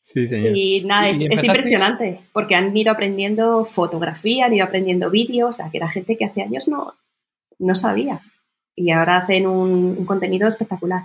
[0.00, 0.56] Sí, señor.
[0.56, 5.70] Y nada, es, impresionante, porque han ido aprendiendo fotografía, han ido aprendiendo vídeos, o sea,
[5.70, 6.92] que era gente que hace años no,
[7.60, 8.18] no sabía.
[8.74, 11.02] Y ahora hacen un contenido espectacular.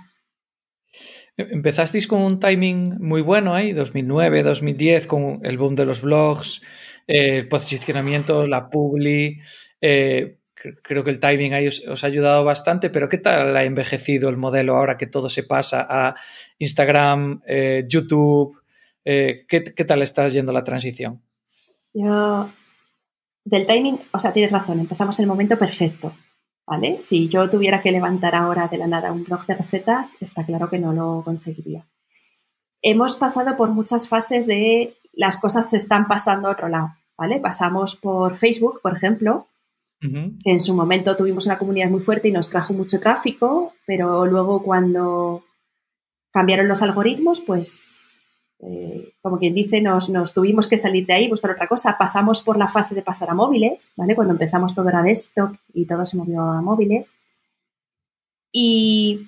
[1.38, 6.64] Empezasteis con un timing muy bueno ahí, 2009, 2010, con el boom de los blogs,
[7.06, 9.40] eh, el posicionamiento, la publi.
[9.80, 10.40] Eh,
[10.82, 14.38] creo que el timing ahí os, ha ayudado bastante, pero ¿qué tal ha envejecido el
[14.38, 16.16] modelo ahora que todo se pasa a
[16.58, 18.60] Instagram, eh, YouTube?
[19.04, 21.22] ¿qué, ¿qué, tal está yendo la transición?
[21.94, 22.50] Yo,
[23.46, 26.14] del timing, o sea, tienes razón, empezamos en el momento perfecto.
[26.68, 27.00] ¿Vale?
[27.00, 30.70] Si yo tuviera que levantar ahora de la nada un blog de recetas, está claro
[30.70, 31.86] que no lo conseguiría.
[32.82, 37.40] Hemos pasado por muchas fases de las cosas se están pasando a otro lado, ¿vale?
[37.40, 39.48] Pasamos por Facebook, por ejemplo,
[40.00, 44.62] en su momento tuvimos una comunidad muy fuerte y nos trajo mucho tráfico, pero luego
[44.62, 45.44] cuando
[46.32, 48.07] cambiaron los algoritmos, pues
[48.60, 51.98] eh, como quien dice, nos, tuvimos que salir de ahí, buscar otra cosa.
[51.98, 54.16] Pasamos por la fase de pasar a móviles, ¿vale?
[54.16, 57.14] Cuando empezamos todo era desktop y todo se movió a móviles.
[58.52, 59.28] Y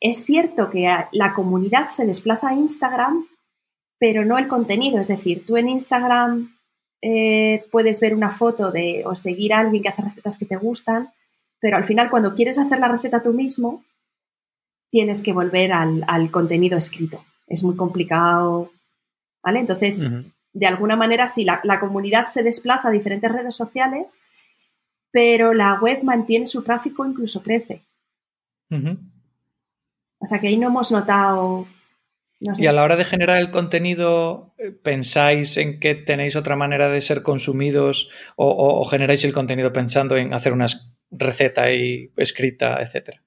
[0.00, 3.26] es cierto que la comunidad se desplaza a Instagram,
[3.98, 5.00] pero no el contenido.
[5.00, 6.50] Es decir, tú en Instagram
[7.02, 10.56] eh, puedes ver una foto de o seguir a alguien que hace recetas que te
[10.56, 11.10] gustan,
[11.60, 13.84] pero al final cuando quieres hacer la receta tú mismo,
[14.90, 18.70] tienes que volver al contenido escrito es muy complicado,
[19.42, 19.60] ¿vale?
[19.60, 20.06] Entonces,
[20.52, 24.20] de alguna manera, sí, la, comunidad se desplaza a diferentes redes sociales,
[25.10, 27.82] pero la web mantiene su tráfico, incluso crece.
[28.70, 31.66] O sea que ahí no hemos notado...
[32.38, 36.90] Y a la hora de generar el contenido, eh, ¿pensáis en que tenéis otra manera
[36.90, 40.66] de ser consumidos o, generáis el contenido pensando en hacer una
[41.10, 43.22] receta y escrita, etcétera?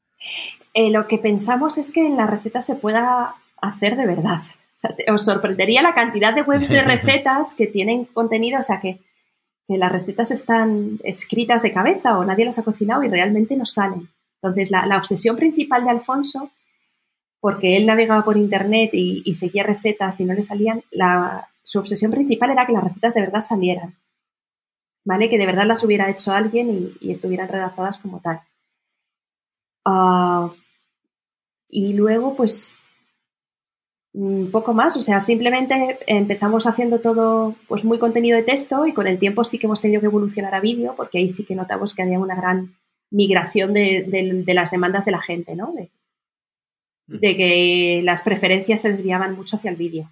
[0.75, 4.41] Eh, lo que pensamos es que en la receta se pueda hacer de verdad.
[5.11, 8.99] os sorprendería la cantidad de webs de recetas que tienen contenido, o sea, que,
[9.67, 14.09] las recetas están escritas de cabeza o nadie las ha cocinado y realmente no salen.
[14.41, 16.49] Entonces, la, obsesión principal de Alfonso,
[17.39, 20.81] porque él navegaba por internet y, seguía recetas y no le salían,
[21.61, 23.93] su obsesión principal era que las recetas de verdad salieran.
[25.05, 25.29] ¿Vale?
[25.29, 28.41] Que de verdad las hubiera hecho alguien y, estuvieran redactadas como tal.
[29.85, 30.49] Ah,
[31.67, 32.75] y luego, pues,
[34.13, 38.93] un poco más, o sea, simplemente empezamos haciendo todo pues muy contenido de texto y
[38.93, 41.55] con el tiempo sí que hemos tenido que evolucionar a vídeo porque ahí sí que
[41.55, 42.75] notamos que había una gran
[43.11, 45.73] migración de, las demandas de la gente, ¿no?
[45.73, 45.89] De,
[47.21, 50.11] que las preferencias se desviaban mucho hacia el vídeo.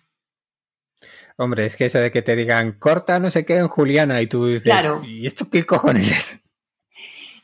[1.35, 4.27] Hombre, es que eso de que te digan corta no sé qué en Juliana y
[4.27, 5.03] tú dices, claro.
[5.05, 6.46] ¿y esto qué cojones es?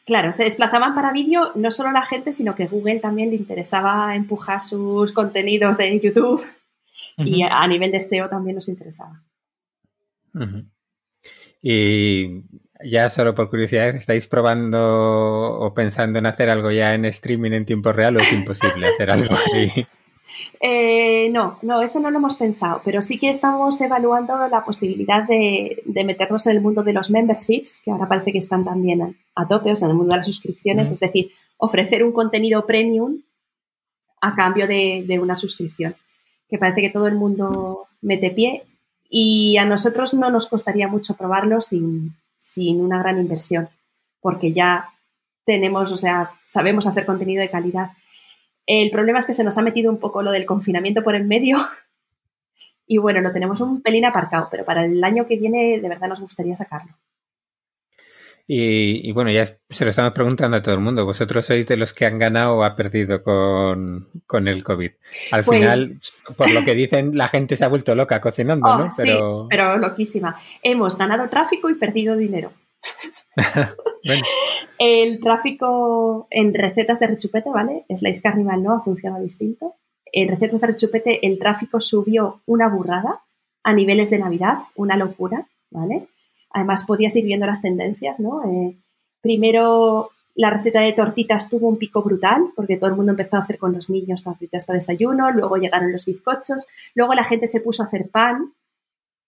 [0.05, 4.15] Claro, se desplazaban para vídeo no solo la gente, sino que Google también le interesaba
[4.15, 6.45] empujar sus contenidos de YouTube
[7.17, 9.23] y a nivel de SEO también nos interesaba.
[11.61, 12.43] Y
[12.83, 17.65] ya solo por curiosidad, ¿estáis probando o pensando en hacer algo ya en streaming en
[17.65, 19.87] tiempo real o es imposible hacer algo ahí?
[20.59, 25.23] Eh, no, no, eso no lo hemos pensado, pero sí que estamos evaluando la posibilidad
[25.23, 29.47] de, meternos en el mundo de los memberships, que ahora parece que están también a,
[29.47, 33.21] tope, o sea, en el mundo de las suscripciones, es decir, ofrecer un contenido premium
[34.21, 35.95] a cambio de, una suscripción,
[36.49, 38.63] que parece que todo el mundo mete pie
[39.09, 43.69] y a nosotros no nos costaría mucho probarlo sin, sin una gran inversión,
[44.21, 44.89] porque ya
[45.45, 47.91] tenemos, o sea, sabemos hacer contenido de calidad
[48.65, 51.25] el problema es que se nos ha metido un poco lo del confinamiento por el
[51.25, 51.57] medio
[52.87, 56.07] y bueno, lo tenemos un pelín aparcado, pero para el año que viene de verdad
[56.07, 56.93] nos gustaría sacarlo.
[58.45, 61.05] Y, bueno, ya se lo estamos preguntando a todo el mundo.
[61.05, 64.09] ¿Vosotros sois de los que han ganado o ha perdido con,
[64.47, 64.91] el COVID?
[65.31, 65.89] Al pues final,
[66.35, 68.89] por lo que dicen, la gente se ha vuelto loca cocinando, oh, ¿no?
[68.97, 69.43] Pero...
[69.43, 70.37] Sí, pero loquísima.
[70.61, 72.51] Hemos ganado tráfico y perdido dinero.
[74.79, 77.85] El tráfico en recetas de rechupete, ¿vale?
[77.95, 79.75] Slice Carnival no ha funcionado distinto.
[80.11, 83.21] En recetas de rechupete el tráfico subió una burrada.
[83.65, 86.07] a niveles de Navidad, una locura, ¿vale?
[86.49, 88.43] Además podías ir viendo las tendencias, ¿no?
[88.43, 88.75] Eh,
[89.21, 93.41] primero la receta de tortitas tuvo un pico brutal porque todo el mundo empezó a
[93.41, 96.65] hacer con los niños tortitas para desayuno, luego llegaron los bizcochos,
[96.95, 98.53] luego la gente se puso a hacer pan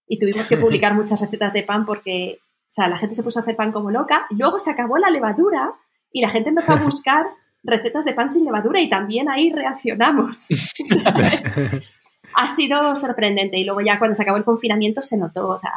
[0.08, 2.40] y tuvimos que publicar muchas recetas de pan porque,
[2.76, 5.74] sea, la gente se puso a hacer pan como loca, luego se acabó la levadura
[6.12, 7.26] y la gente empezó a buscar
[7.64, 10.48] recetas de pan sin levadura y también ahí reaccionamos.
[12.36, 15.72] ha sido sorprendente y luego ya cuando se acabó el confinamiento se notó, o sea,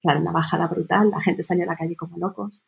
[0.00, 2.62] claro, una bajada brutal, la gente salió a la calle como locos.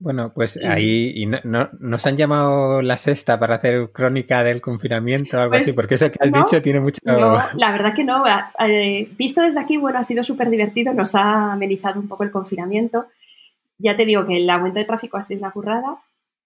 [0.00, 1.40] Bueno, pues ahí y no,
[1.80, 5.94] nos han llamado la sexta para hacer crónica del confinamiento o algo así, pues porque
[5.96, 7.00] eso que has dicho tiene mucho...
[7.04, 8.22] No, la verdad que no.
[8.60, 12.30] Eh, visto desde aquí, bueno, ha sido súper divertido, nos ha amenizado un poco el
[12.30, 13.06] confinamiento.
[13.78, 15.96] Ya te digo que el aumento de tráfico ha sido una currada,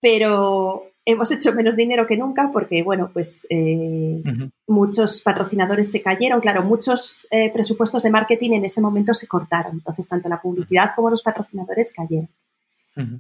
[0.01, 4.23] pero hemos hecho menos dinero que nunca porque, bueno, pues eh,
[4.67, 6.41] muchos patrocinadores se cayeron.
[6.41, 9.73] Claro, muchos eh, presupuestos de marketing en ese momento se cortaron.
[9.73, 12.31] Entonces, tanto la publicidad como los patrocinadores cayeron.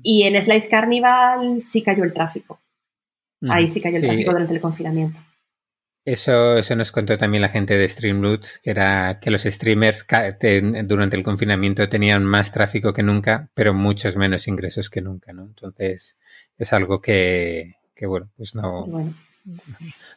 [0.02, 2.60] Y en Slice Carnival sí cayó el tráfico.
[3.48, 5.18] Ahí sí cayó el tráfico durante el confinamiento.
[6.04, 10.04] Eso, eso nos contó también la gente de Streamloots, que era que los streamers
[10.84, 15.44] durante el confinamiento tenían más tráfico que nunca, pero muchos menos ingresos que nunca, ¿no?
[15.44, 16.18] Entonces,
[16.58, 19.14] es algo que, bueno, pues no,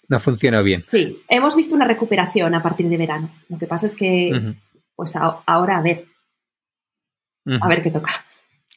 [0.08, 0.82] no funcionó bien.
[0.82, 3.30] Sí, hemos visto una recuperación a partir de verano.
[3.50, 4.56] Lo que pasa es que,
[4.96, 6.04] pues ahora a ver,
[7.62, 8.24] a ver qué toca.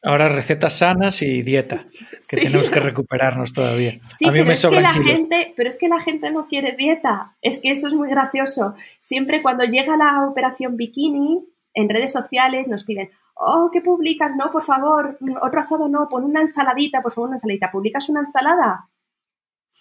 [0.03, 1.87] Ahora recetas sanas y dieta,
[2.29, 3.99] que tenemos que recuperarnos todavía.
[4.01, 7.37] Sí, pero, es que la gente, pero es que la gente no quiere dieta.
[7.43, 8.75] Es que eso es muy gracioso.
[9.01, 14.31] Siempre cuando llega la operación bikini, en redes sociales nos piden, oh, ¿qué publicas?
[14.37, 17.71] No, por favor, otro asado no, pon una ensaladita, por favor, una ensaladita.
[17.73, 18.89] ¿Publicas una ensalada?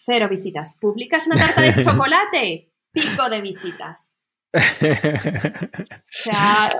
[0.05, 0.77] Cero visitas.
[0.79, 2.71] ¿Publicas una tarta de chocolate?
[2.91, 4.09] Pico de visitas.
[6.19, 6.71] O sea,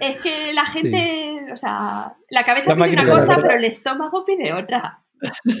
[0.00, 4.52] es que la gente, o sea, la cabeza pide una cosa, pero el estómago pide
[4.52, 5.02] otra.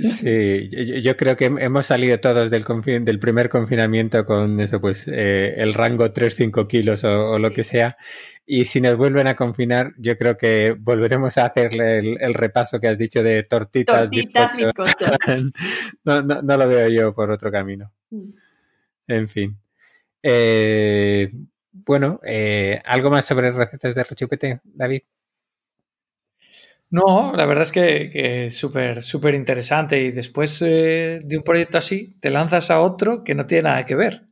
[0.02, 0.68] Sí,
[1.02, 2.64] yo, creo que hemos salido todos del,
[3.04, 7.96] del primer confinamiento con eso, pues eh, el rango 3-5 kilos o, lo que sea.
[8.44, 12.88] Y si nos vuelven a confinar, yo creo que volveremos a hacerle el, repaso que
[12.88, 14.56] has dicho de tortitas, tortitas
[16.04, 17.90] no, no, no, lo veo yo por otro camino.
[18.10, 18.30] Mm.
[19.08, 19.58] En fin.
[20.22, 21.32] Eh,
[21.72, 25.02] bueno, eh, ¿algo más sobre recetas de rechupete, David?
[26.90, 31.78] No, la verdad es que, es súper, súper interesante y después eh, de un proyecto
[31.78, 34.22] así te lanzas a otro que no tiene nada que ver.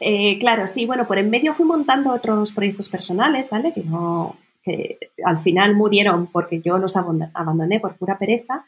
[0.00, 3.72] Eh, claro, sí, bueno, por en medio fui montando otros proyectos personales, ¿vale?
[3.72, 8.64] Que no, que al final murieron porque yo los abandoné por pura pereza.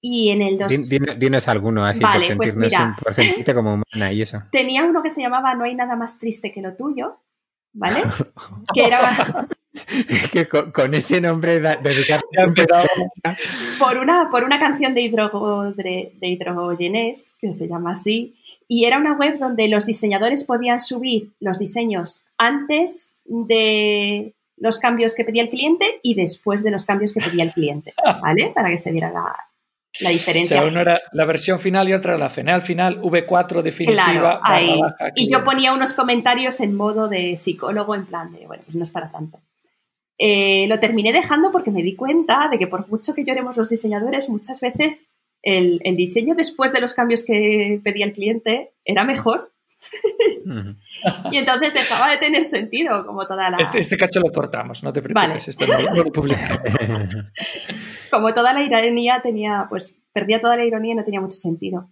[0.00, 0.70] Y en el dos...
[1.18, 4.42] Dinos alguno así por, pues sentirte como humana y eso.
[4.52, 7.20] Tenía uno que se llamaba No hay nada más triste que lo tuyo,
[7.72, 8.02] ¿vale?
[8.74, 9.48] que era...
[10.32, 12.36] que con, ese nombre dedicarte
[13.78, 18.36] por una por una canción de, hidro, de, Hidrogenes que se llama así
[18.68, 25.14] y era una web donde los diseñadores podían subir los diseños antes de los cambios
[25.14, 28.50] que pedía el cliente y después de los cambios que pedía el cliente, ¿vale?
[28.54, 29.34] Para que se viera la,
[30.00, 30.58] la diferencia.
[30.58, 32.62] O sea, uno era la versión final y otra la final.
[32.62, 34.40] final V4 definitiva.
[34.44, 38.76] Claro, y yo ponía unos comentarios en modo de psicólogo, en plan de, bueno, pues
[38.76, 39.40] no es para tanto.
[40.18, 43.68] Eh, lo terminé dejando porque me di cuenta de que por mucho que lloremos los
[43.68, 45.08] diseñadores, muchas veces
[45.42, 49.50] el, diseño después de los cambios que pedía el cliente era mejor.
[51.30, 53.58] y entonces dejaba de tener sentido como toda la...
[53.58, 56.12] Este, este cacho lo cortamos, no te preocupes, esto no, lo
[58.10, 61.88] como toda la ironía tenía, pues perdía toda la ironía y no tenía mucho sentido.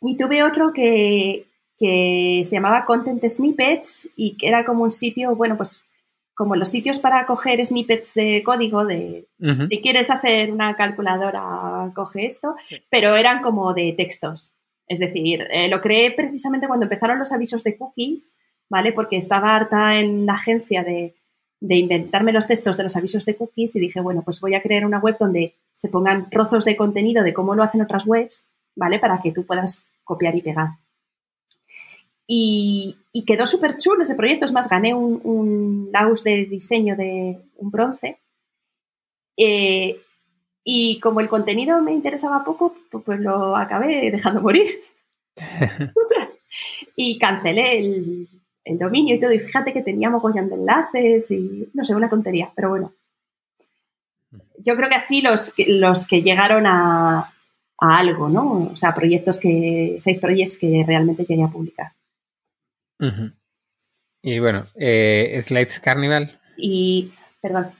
[0.00, 1.44] Y tuve otro que,
[1.78, 5.87] que se llamaba Content Snippets y que era como un sitio, bueno, pues
[6.38, 9.26] como los sitios para coger snippets de código, de
[9.68, 12.54] si quieres hacer una calculadora, coge esto,
[12.88, 14.54] pero eran como de textos.
[14.86, 18.36] Es decir, eh, lo creé precisamente cuando empezaron los avisos de cookies,
[18.70, 18.92] ¿vale?
[18.92, 21.16] Porque estaba harta en la agencia de,
[21.58, 24.62] de inventarme los textos de los avisos de cookies y dije, bueno, pues voy a
[24.62, 28.46] crear una web donde se pongan trozos de contenido de cómo lo hacen otras webs,
[28.76, 29.00] ¿vale?
[29.00, 30.68] Para que tú puedas copiar y pegar.
[32.30, 32.94] Y,
[33.26, 34.44] quedó súper chulo ese proyecto.
[34.44, 35.90] Es más, gané un, un
[36.22, 38.20] de diseño de un bronce.
[39.36, 39.98] Eh,
[40.62, 44.66] y como el contenido me interesaba poco, pues, lo acabé dejando morir.
[46.96, 48.28] y cancelé el,
[48.78, 49.32] dominio y todo.
[49.32, 52.92] Y fíjate que teníamos mogollón de enlaces y no sé, una tontería, pero bueno.
[54.58, 57.32] Yo creo que así los, los que llegaron a,
[57.80, 58.68] a algo, ¿no?
[58.72, 61.92] O sea, proyectos que, seis proyectos que realmente llegué a publicar.
[64.22, 66.40] Y bueno, eh, Slides Carnival.
[66.56, 67.70] Y, perdón.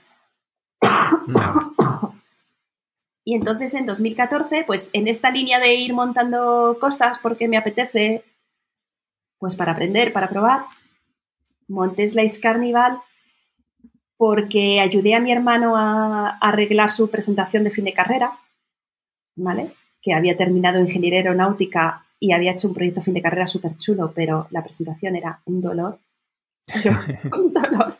[3.25, 8.23] Y entonces en 2014, pues en esta línea de ir montando cosas porque me apetece,
[9.37, 10.61] pues para aprender, para probar,
[11.67, 12.97] monté Slides Carnival
[14.17, 18.31] porque ayudé a mi hermano a, arreglar su presentación de fin de carrera,
[19.35, 19.69] ¿vale?
[20.01, 24.11] Que había terminado ingeniería aeronáutica y había hecho un proyecto fin de carrera súper chulo,
[24.13, 25.99] pero la presentación era un dolor.
[27.37, 27.97] un dolor.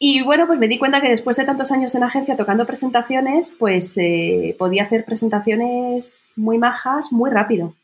[0.00, 3.54] Y bueno, pues me di cuenta que después de tantos años en agencia tocando presentaciones,
[3.58, 7.74] pues eh, podía hacer presentaciones muy majas muy rápido.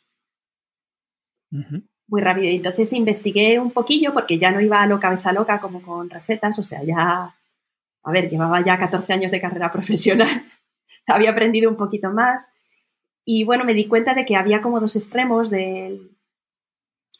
[1.50, 2.48] Muy rápido.
[2.48, 6.08] Y entonces investigué un poquillo porque ya no iba a lo cabeza loca como con
[6.08, 7.34] recetas, o sea, ya,
[8.02, 10.44] a ver, llevaba ya 14 años de carrera profesional,
[11.06, 12.48] había aprendido un poquito más.
[13.24, 16.10] Y bueno, me di cuenta de que había como dos extremos del,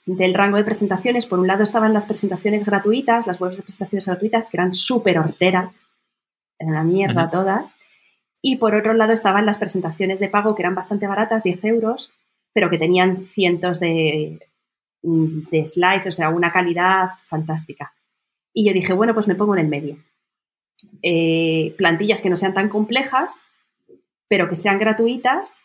[0.06, 1.26] del rango de presentaciones.
[1.26, 5.18] Por un lado estaban las presentaciones gratuitas, las webs de presentaciones gratuitas, que eran súper
[5.18, 5.88] horteras,
[6.58, 7.76] eran la mierda todas.
[8.42, 12.12] Y por otro lado estaban las presentaciones de pago, que eran bastante baratas, 10 euros,
[12.52, 14.38] pero que tenían cientos de,
[15.02, 17.94] de slides, o sea, una calidad fantástica.
[18.52, 19.96] Y yo dije, bueno, pues me pongo en el medio.
[21.02, 23.46] Eh, plantillas que no sean tan complejas,
[24.28, 25.60] pero que sean gratuitas,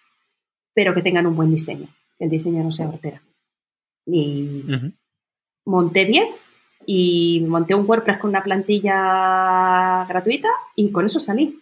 [0.80, 1.88] pero que tengan un buen diseño.
[2.20, 3.22] El diseño no sea hortera.
[4.06, 4.64] Y
[5.66, 6.30] monté 10
[6.86, 11.60] y monté un WordPress con una plantilla gratuita y con eso salí.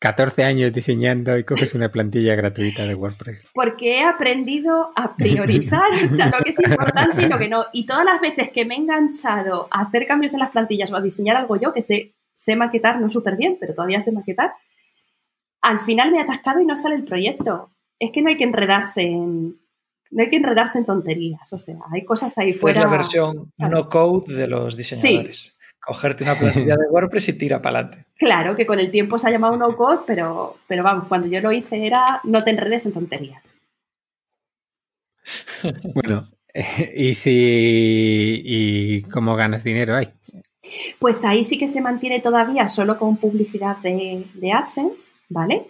[0.00, 3.46] 14 años diseñando y coges una plantilla gratuita de WordPress.
[3.54, 7.64] Porque he aprendido a priorizar lo que es importante y lo que no.
[7.72, 10.96] Y todas las veces que me he enganchado a hacer cambios en las plantillas o
[10.96, 14.52] a diseñar algo yo, que sé, sé maquetar, no súper bien, pero todavía sé maquetar,
[15.62, 18.44] al final me he atascado y no sale el proyecto es que no hay que
[18.44, 19.56] enredarse en,
[20.10, 21.52] no hay que enredarse en tonterías.
[21.52, 22.80] O sea, hay cosas ahí fuera.
[22.80, 25.56] Es la versión no code de los diseñadores.
[25.80, 28.06] Cogerte una plantilla de WordPress y tira para adelante.
[28.16, 31.40] Claro, que con el tiempo se ha llamado no code, pero, pero vamos, cuando yo
[31.40, 33.54] lo hice era no te enredes en tonterías.
[35.94, 36.28] Bueno,
[36.94, 40.08] ¿y si y cómo ganas dinero ahí?
[40.98, 45.66] Pues ahí sí que se mantiene todavía solo con publicidad de, de AdSense, ¿vale?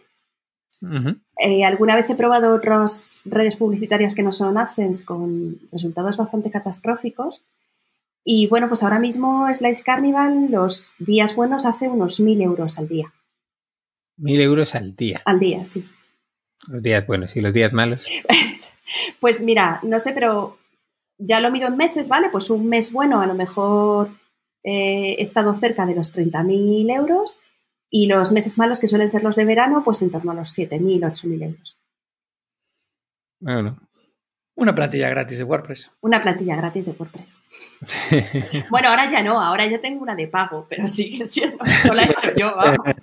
[1.38, 6.50] Eh, alguna vez he probado otras redes publicitarias que no son AdSense con resultados bastante
[6.50, 7.42] catastróficos.
[8.24, 12.88] Y bueno, pues ahora mismo Slides Carnival los días buenos hace unos mil euros al
[12.88, 13.12] día.
[14.16, 15.22] Mil euros al día.
[15.24, 15.84] Al día, sí.
[16.68, 18.06] Los días buenos y los días malos.
[19.20, 20.58] pues mira, no sé, pero
[21.18, 22.28] ya lo mido en meses, ¿vale?
[22.30, 24.10] Pues un mes bueno a lo mejor
[24.64, 27.38] eh, he estado cerca de los 30.000 euros
[27.90, 30.56] y los meses malos, que suelen ser los de verano, pues en torno a los
[30.56, 31.78] 7.000, 8.000 euros.
[33.40, 33.78] Bueno.
[34.54, 35.90] Una plantilla gratis de WordPress.
[36.02, 37.40] Una plantilla gratis de WordPress.
[38.70, 42.02] bueno, ahora ya no, ahora ya tengo una de pago, pero sigue siendo, no la
[42.04, 42.96] he hecho yo, vamos.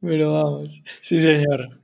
[0.00, 0.82] bueno, vamos.
[1.00, 1.80] Sí, señor.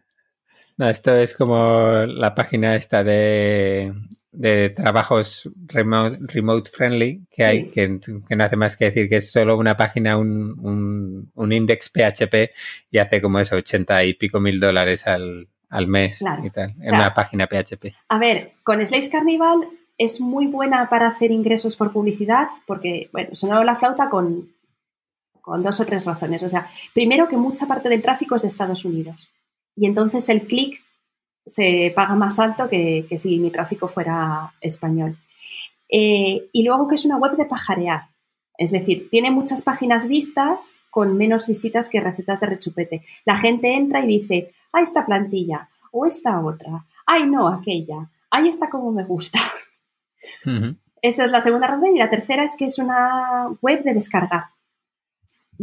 [0.76, 3.92] No, esto es como la página esta de
[4.32, 9.58] de trabajos remote, friendly que hay, que, no hace más que decir que es solo
[9.58, 12.50] una página, un, un, index PHP
[12.90, 15.48] y hace como eso, 80 y pico mil dólares al,
[15.86, 17.94] mes y tal, en una página PHP.
[18.08, 19.68] A ver, con Slays Carnival
[19.98, 24.48] es muy buena para hacer ingresos por publicidad porque, bueno, sonó la flauta con,
[25.42, 26.42] con dos o tres razones.
[26.42, 29.30] O sea, primero que mucha parte del tráfico es de Estados Unidos
[29.76, 30.81] y entonces el clic
[31.46, 35.16] se paga más alto que, si mi tráfico fuera español.
[35.88, 38.02] Eh, y luego que es una web de pajarear.
[38.56, 43.02] Es decir, tiene muchas páginas vistas con menos visitas que recetas de rechupete.
[43.24, 48.48] La gente entra y dice, ah, esta plantilla, o esta otra, ay, no, aquella, ahí
[48.48, 49.40] está como me gusta.
[51.02, 51.96] Esa es la segunda razón.
[51.96, 54.44] Y la tercera es que es una web de descargar.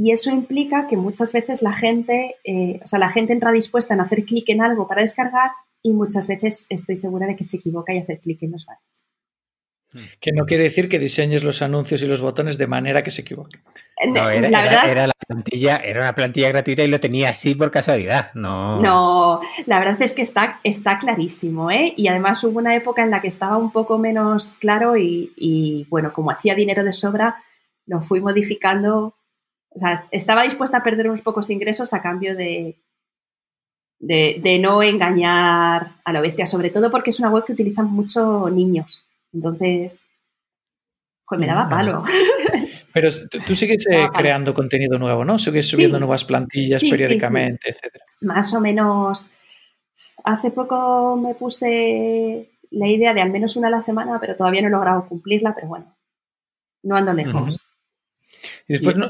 [0.02, 3.96] Y eso implica que muchas veces la gente, eh, o sea, la gente entra dispuesta
[3.96, 5.52] a hacer clic en algo para descargar
[5.84, 10.16] y muchas veces estoy segura de que se equivoca y hace clic en los banners.
[10.22, 13.24] Que no quiere decir que diseñes los anuncios y los botones de manera que se
[13.24, 13.60] equivoque.
[14.02, 18.32] Eh, no, era, la plantilla, era una plantilla gratuita y lo tenía así por casualidad.
[18.36, 21.72] No, no la verdad es que está, está clarísimo.
[21.72, 21.94] ¿eh?
[21.98, 25.88] Y además hubo una época en la que estaba un poco menos claro y, y
[25.90, 27.44] bueno, como hacía dinero de sobra,
[27.86, 29.19] lo fui modificando.
[29.72, 32.78] O sea, estaba dispuesta a perder unos pocos ingresos a cambio de,
[34.00, 38.50] de, no engañar a la bestia, sobre todo porque es una web que utilizan mucho
[38.50, 39.06] niños.
[39.34, 40.04] Entonces,
[41.28, 42.04] pues me daba palo.
[42.94, 43.10] Pero
[43.46, 45.38] tú sigues eh, creando contenido nuevo, ¿no?
[45.38, 48.06] Sigues subiendo nuevas plantillas periódicamente, etcétera.
[48.22, 49.28] Más o menos.
[50.24, 54.62] Hace poco me puse la idea de al menos una a la semana, pero todavía
[54.62, 55.96] no he logrado cumplirla, pero bueno,
[56.84, 57.66] no ando lejos.
[58.70, 59.10] Y después, no,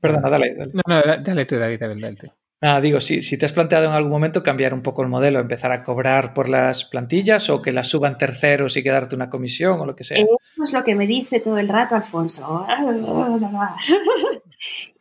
[0.00, 0.72] perdona, dale, dale.
[0.74, 2.26] No, no, dale tú, David, dale, dale tú.
[2.60, 5.38] Ah, digo, si, si te has planteado en algún momento cambiar un poco el modelo,
[5.38, 9.80] empezar a cobrar por las plantillas o que las suban terceros y quedarte una comisión
[9.80, 10.18] o lo que sea.
[10.18, 12.66] Eso es lo que me dice todo el rato Alfonso.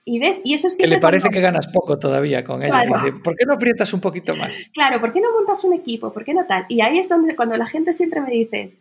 [0.06, 2.86] y ves, y eso es que le parece que ganas poco todavía con ella.
[3.22, 4.56] ¿Por qué no aprietas un poquito más?
[4.74, 6.14] Claro, ¿por qué no montas un equipo?
[6.14, 6.66] ¿Por qué no tal?
[6.70, 8.78] Y ahí es donde cuando la gente siempre me dice,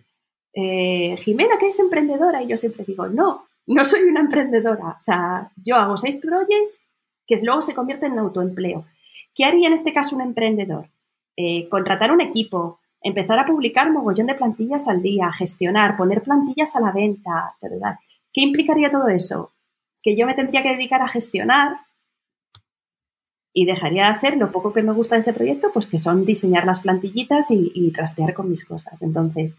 [0.54, 4.96] eh, Jimena, que es emprendedora, y yo siempre digo, no, no soy una emprendedora.
[4.98, 6.78] O sea, yo hago seis proyectos
[7.26, 8.86] que luego se convierte en autoempleo.
[9.34, 10.88] ¿Qué haría en este caso un emprendedor?
[11.36, 16.74] Eh, contratar un equipo, empezar a publicar mogollón de plantillas al día, gestionar, poner plantillas
[16.74, 17.98] a la venta, ¿verdad?
[18.32, 19.52] ¿Qué implicaría todo eso?
[20.02, 21.76] Que yo me tendría que dedicar a gestionar
[23.52, 26.24] y dejaría de hacer lo poco que me gusta de ese proyecto, pues que son
[26.24, 29.02] diseñar las plantillitas y trastear con mis cosas.
[29.02, 29.56] Entonces,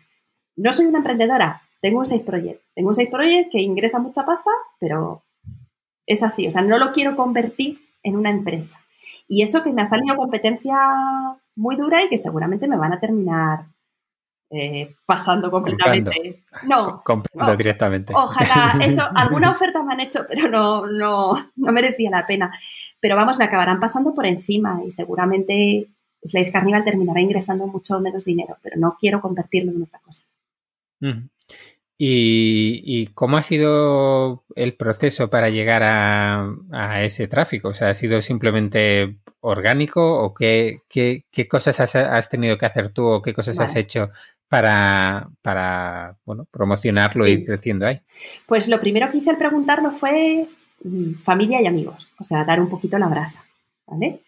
[0.55, 2.62] no soy una emprendedora, tengo un side project.
[2.76, 5.24] Tengo un side project que ingresa mucha pasta, pero
[6.06, 8.80] es así, o sea, no lo quiero convertir en una empresa.
[9.28, 10.76] Y eso que me ha salido competencia
[11.56, 13.66] muy dura y que seguramente me van a terminar
[14.50, 16.44] eh, pasando completamente.
[16.64, 18.14] No, comprando directamente.
[18.16, 22.52] Ojalá, eso, alguna oferta me han hecho, pero no, no, no merecía la pena.
[23.00, 25.88] Pero vamos, me acabarán pasando por encima y seguramente
[26.24, 30.26] Slice Carnival terminará ingresando mucho menos dinero, pero no quiero convertirlo en otra cosa.
[32.02, 37.68] ¿Y, cómo ha sido el proceso para llegar a, ese tráfico?
[37.68, 43.06] O sea, ¿ha sido simplemente orgánico o qué, qué, cosas has, tenido que hacer tú
[43.06, 44.12] o qué cosas has hecho
[44.47, 48.00] para, para bueno, promocionarlo y ir creciendo ahí?
[48.45, 50.47] Pues lo primero que hice al preguntarlo fue
[50.82, 53.43] mm, familia y amigos, o sea, dar un poquito la brasa,
[53.86, 54.22] ¿vale?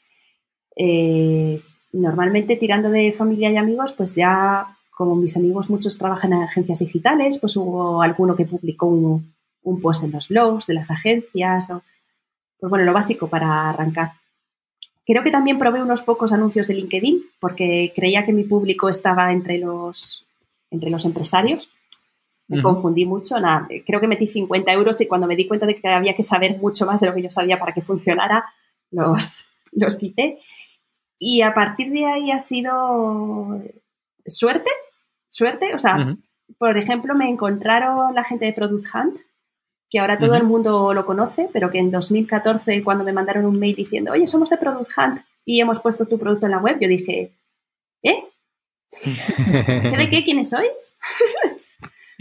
[0.76, 1.62] Eh,
[1.94, 6.78] normalmente tirando de familia y amigos, pues ya como mis amigos muchos trabajan en agencias
[6.78, 11.82] digitales, pues hubo alguno que publicó un, post en los blogs de las agencias, o,
[12.60, 14.12] pues bueno, lo básico para arrancar.
[15.04, 19.34] Creo que también probé unos pocos anuncios de LinkedIn porque creía que mi público estaba
[19.34, 20.24] entre los,
[20.70, 21.68] entre los empresarios.
[22.48, 25.78] Me confundí mucho, nada, creo que metí 50 euros y cuando me di cuenta de
[25.78, 28.46] que había que saber mucho más de lo que yo sabía para que funcionara,
[28.92, 30.38] los, los quité.
[31.18, 33.64] Y a partir de ahí ha sido
[34.28, 34.70] suerte,
[35.32, 35.74] suerte.
[35.74, 36.16] O sea,
[36.60, 39.18] por ejemplo, me encontraron la gente de Product Hunt,
[39.90, 43.60] que ahora todo el mundo lo conoce, pero que en 2014, cuando me mandaron un
[43.60, 46.78] mail diciendo, oye, somos de Product Hunt y hemos puesto tu producto en la web,
[46.80, 47.34] yo dije,
[48.04, 48.24] ¿eh?
[49.04, 50.24] ¿De qué?
[50.26, 50.96] ¿Quiénes sois?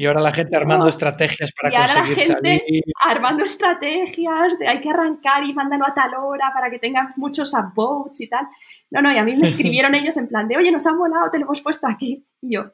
[0.01, 2.65] Y ahora la gente armando estrategias para y ahora la gente
[3.05, 7.53] armando estrategias de hay que arrancar y mándalo a tal hora para que tengas muchos
[7.53, 8.47] upvotes y tal.
[8.91, 11.31] No, no, y a mí me escribieron ellos en plan de, oye, nos han volado,
[11.31, 12.27] te lo hemos puesto aquí.
[12.41, 12.73] Y yo,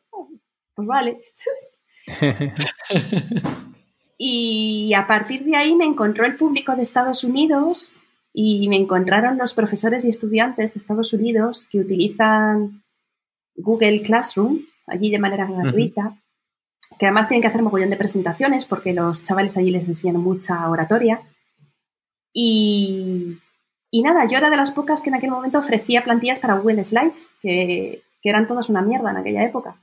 [0.77, 1.21] pues vale.
[4.19, 7.97] y a partir de ahí me encontró el público de Estados Unidos
[8.33, 12.85] y me encontraron los profesores y estudiantes de Estados Unidos que utilizan
[13.57, 16.17] Google Classroom allí de manera gratuita
[16.99, 20.69] que además tienen que hacer mogollón de presentaciones porque los chavales allí les enseñan mucha
[20.69, 21.21] oratoria.
[22.33, 23.39] Y,
[23.93, 27.29] nada, yo era de las pocas que en aquel momento ofrecía plantillas para Google Slides,
[27.41, 29.77] que, eran todas una mierda en aquella época.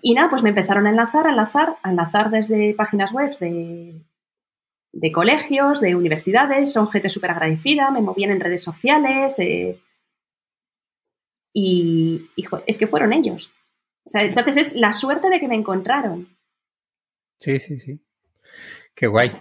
[0.00, 4.00] Y nada, pues me empezaron a enlazar, a enlazar, a enlazar desde páginas web de,
[4.92, 9.38] de colegios, de universidades, son gente súper agradecida, me movían en redes sociales.
[9.38, 9.78] Eh,
[11.52, 13.50] y, hijo, es que fueron ellos
[14.14, 16.28] entonces es la suerte de que me encontraron.
[17.38, 18.00] Sí, sí, sí.
[18.94, 19.32] Qué guay.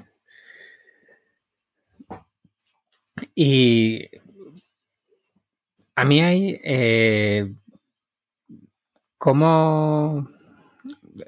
[3.36, 4.10] Y
[5.96, 7.54] a mí hay eh,
[9.22, 10.28] como,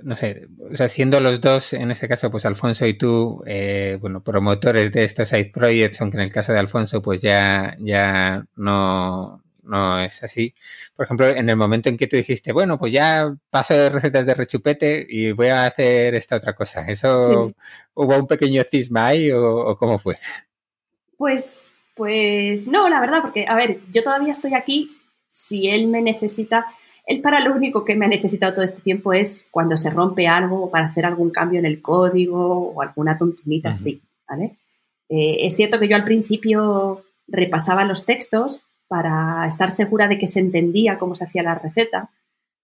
[0.02, 4.00] no sé, o sea, siendo los dos, en este caso, pues Alfonso y tú, eh,
[4.02, 8.48] bueno, promotores de estos side projects, aunque en el caso de Alfonso, pues ya, ya
[8.56, 10.56] no, no es así.
[10.96, 14.26] Por ejemplo, en el momento en que tú dijiste, bueno, pues ya paso de recetas
[14.26, 17.54] de rechupete y voy a hacer esta otra cosa, ¿eso
[17.94, 20.18] hubo un pequeño cisma ahí o, cómo fue?
[21.16, 24.98] Pues, pues no, la verdad, porque, a ver, yo todavía estoy aquí,
[25.30, 26.66] si él me necesita,
[27.06, 30.28] él para lo único que me ha necesitado todo este tiempo es cuando se rompe
[30.28, 34.58] algo para hacer algún cambio en el código o alguna tontunita así, ¿vale?
[35.10, 40.28] Eh, es cierto que yo al principio repasaba los textos para estar segura de que
[40.28, 42.10] se entendía cómo se hacía la receta,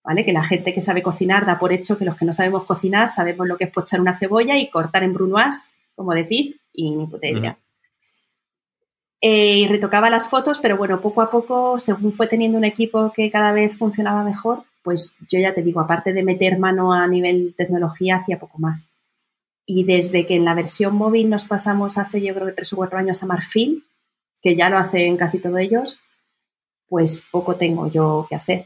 [0.03, 0.23] ¿vale?
[0.23, 3.11] Que la gente que sabe cocinar da por hecho que los que no sabemos cocinar
[3.11, 7.07] sabemos lo que es pochar una cebolla y cortar en brunoise, como decís, y ni
[7.07, 7.27] puta
[9.21, 13.11] eh, y retocaba las fotos, pero bueno, poco a poco, según fue teniendo un equipo
[13.13, 17.05] que cada vez funcionaba mejor, pues yo ya te digo, aparte de meter mano a
[17.07, 18.87] nivel tecnología, hacía poco más.
[19.65, 22.77] Y desde que en la versión móvil nos pasamos hace yo creo que tres o
[22.77, 23.83] cuatro años a Marfil,
[24.41, 25.99] que ya lo hacen casi todos ellos,
[26.87, 28.65] pues poco tengo yo que hacer.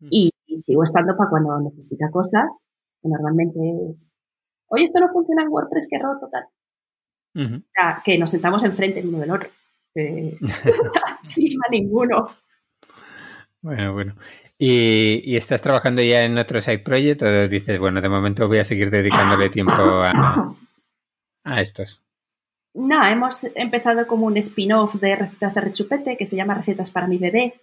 [0.00, 0.08] Mm.
[0.10, 2.66] Y, sigo estando para cuando necesita cosas,
[3.02, 3.58] que normalmente
[3.90, 4.16] es,
[4.68, 5.98] oye, esto no funciona en WordPress, qué
[7.36, 8.02] error total.
[8.04, 9.48] que nos sentamos enfrente el uno del otro.
[9.94, 10.36] Eh,
[11.66, 12.30] a ninguno.
[13.62, 14.14] Bueno, bueno.
[14.58, 18.64] ¿Y, estás trabajando ya en otro side project o dices, bueno, de momento voy a
[18.64, 20.54] seguir dedicándole tiempo a,
[21.44, 22.02] a estos?
[22.72, 27.06] No, hemos empezado como un spin-off de recetas de rechupete que se llama Recetas para
[27.06, 27.54] mi bebé.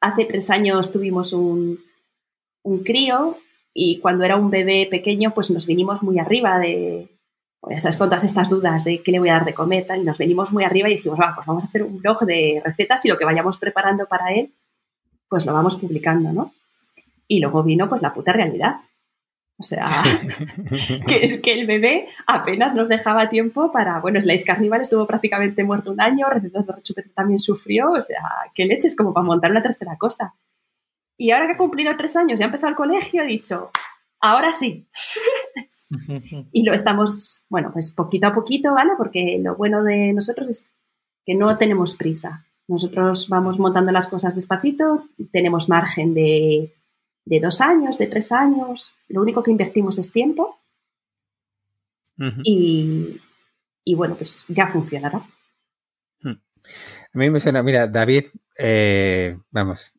[0.00, 1.78] Hace tres años tuvimos un,
[2.62, 3.36] un crío
[3.72, 7.08] y cuando era un bebé pequeño pues nos vinimos muy arriba de,
[7.68, 10.18] esas con todas estas dudas de qué le voy a dar de comer y nos
[10.18, 13.18] venimos muy arriba y dijimos, pues vamos a hacer un blog de recetas y lo
[13.18, 14.52] que vayamos preparando para él
[15.30, 16.52] pues lo vamos publicando, ¿no?
[17.28, 18.80] Y luego vino pues la puta realidad.
[19.56, 19.86] O sea,
[21.06, 25.62] que es que el bebé apenas nos dejaba tiempo para, bueno, Slice Carnival estuvo prácticamente
[25.62, 28.22] muerto un año, Recetas de Rechupete también sufrió, o sea,
[28.54, 30.34] qué leches como para montar una tercera cosa.
[31.16, 33.70] Y ahora que ha cumplido tres años y ha empezado el colegio, he dicho,
[34.20, 34.86] ahora sí.
[36.52, 38.92] y lo estamos, bueno, pues poquito a poquito, ¿vale?
[38.96, 40.70] Porque lo bueno de nosotros es
[41.24, 42.46] que no tenemos prisa.
[42.68, 46.72] Nosotros vamos montando las cosas despacito, tenemos margen de,
[47.24, 50.56] dos años, de tres años, lo único que invertimos es tiempo
[52.44, 53.18] y,
[53.96, 55.20] bueno, pues ya funcionará.
[56.20, 56.36] Hmm.
[57.14, 59.92] A mí me suena, mira, David, eh, vamos,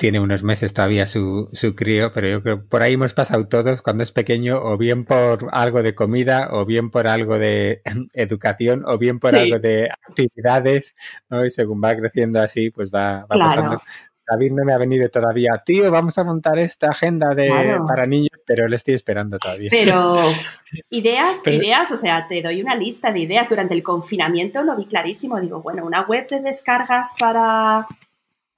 [0.00, 3.46] tiene unos meses todavía su, su crío, pero yo creo que por ahí hemos pasado
[3.48, 7.82] todos cuando es pequeño, o bien por algo de comida, o bien por algo de
[8.14, 10.96] educación, o bien por algo de actividades,
[11.28, 11.44] ¿no?
[11.44, 13.82] Y según va creciendo así, pues va, va pasando.
[14.26, 18.40] David no me ha venido todavía, tío, vamos a montar esta agenda de, para niños,
[18.46, 19.68] pero le estoy esperando todavía.
[19.70, 20.22] Pero
[20.88, 23.50] ideas, ideas, o sea, te doy una lista de ideas.
[23.50, 25.38] Durante el confinamiento lo vi clarísimo.
[25.38, 27.86] Digo, bueno, una web de descargas para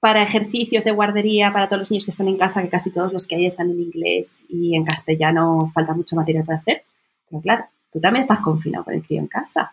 [0.03, 3.13] para ejercicios de guardería para todos los niños que están en casa, que casi todos
[3.13, 6.83] los que hay están en inglés y en castellano falta mucho material para hacer.
[7.29, 9.71] Pero claro, tú también estás confinado con el crío en casa.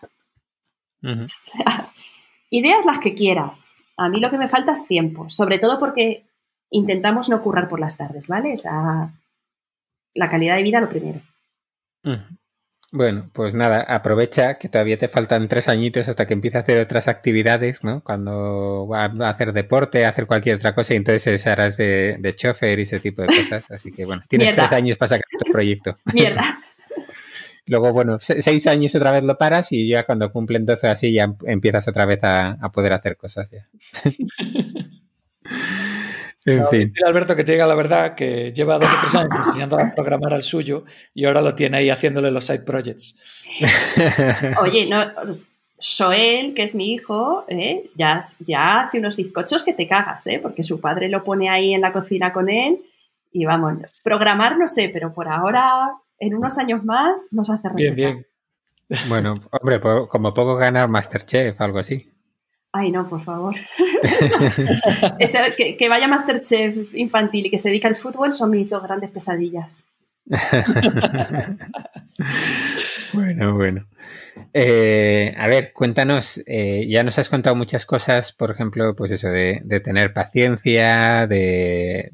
[2.49, 3.67] Ideas las que quieras.
[3.97, 6.23] A mí lo que me falta es tiempo, sobre todo porque
[6.69, 8.53] intentamos no currar por las tardes, ¿vale?
[8.53, 9.11] O sea,
[10.13, 11.19] la calidad de vida lo primero.
[12.93, 16.77] Bueno, pues nada, aprovecha que todavía te faltan tres añitos hasta que empiece a hacer
[16.77, 18.03] otras actividades, ¿no?
[18.03, 22.35] Cuando va a hacer deporte, a hacer cualquier otra cosa, y entonces harás de, de
[22.35, 23.71] chofer y ese tipo de cosas.
[23.71, 25.97] Así que bueno, tienes tres años para sacar tu proyecto.
[26.13, 26.59] Mierda.
[27.65, 31.33] Luego, bueno, seis años otra vez lo paras y ya cuando cumplen 12 así ya
[31.45, 33.69] empiezas otra vez a, a poder hacer cosas ya.
[36.45, 36.93] En fin.
[37.05, 40.33] Alberto que te diga la verdad que lleva dos o tres años enseñando a programar
[40.33, 43.19] al suyo y ahora lo tiene ahí haciéndole los side projects.
[44.61, 45.05] Oye, no,
[45.79, 47.89] Joel, que es mi hijo, ¿eh?
[47.95, 50.39] ya, ya hace unos bizcochos que te cagas, ¿eh?
[50.41, 52.81] porque su padre lo pone ahí en la cocina con él
[53.31, 57.95] y vamos, programar no sé, pero por ahora, en unos años más, nos hace Bien,
[57.95, 58.25] bien.
[59.07, 62.11] Bueno, hombre, como poco ganar Masterchef, algo así.
[62.73, 63.55] Ay, no, por favor.
[65.57, 69.11] que, que, vaya Masterchef infantil y que se dedique al fútbol son mis dos grandes
[69.11, 69.83] pesadillas.
[73.13, 73.87] bueno, bueno.
[74.53, 79.29] Eh, a ver, cuéntanos, eh, ya nos has contado muchas cosas, por ejemplo, pues eso
[79.29, 82.11] de, tener paciencia, de,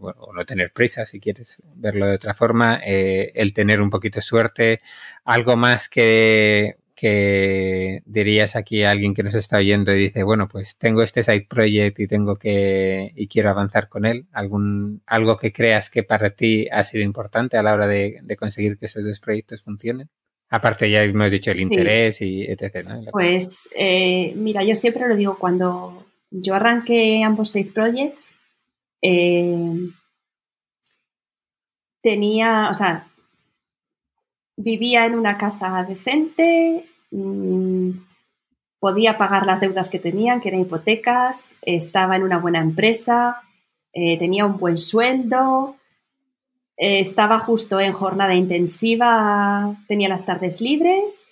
[0.00, 4.18] bueno, no tener prisa, si quieres verlo de otra forma, eh, el tener un poquito
[4.18, 4.80] de suerte,
[5.24, 10.48] algo más que que dirías aquí a alguien que nos está oyendo y dice, bueno,
[10.48, 14.26] pues tengo este side project y tengo que y quiero avanzar con él?
[14.32, 18.78] ¿Algún, algo que creas que para ti ha sido importante a la hora de, conseguir
[18.78, 20.08] que esos dos proyectos funcionen?
[20.48, 22.88] Aparte ya hemos dicho el interés y etc.
[23.12, 28.34] Pues eh, mira, yo siempre lo digo, cuando yo arranqué ambos side projects,
[29.02, 29.76] eh,
[32.00, 33.06] tenía, o sea,
[34.56, 37.90] vivía en una casa decente, mm,
[38.84, 43.40] podía pagar las deudas que tenían, que eran hipotecas, estaba en una buena empresa,
[43.94, 45.76] eh, tenía un buen sueldo,
[46.76, 51.24] eh, estaba justo en jornada intensiva, tenía las tardes libres,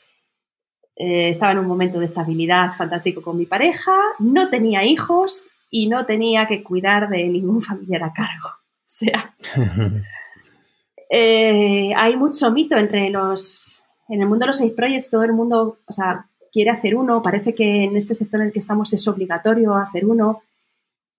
[0.96, 5.88] eh, estaba en un momento de estabilidad fantástico con mi pareja, no tenía hijos y
[5.88, 8.48] no tenía que cuidar de ningún familiar a cargo.
[8.48, 9.34] O sea,
[11.10, 13.81] hay mucho mito entre los.
[14.12, 17.22] En el mundo de los seis projects, todo el mundo, o sea, quiere hacer uno.
[17.22, 20.42] Parece que en este sector en el que estamos es obligatorio hacer uno.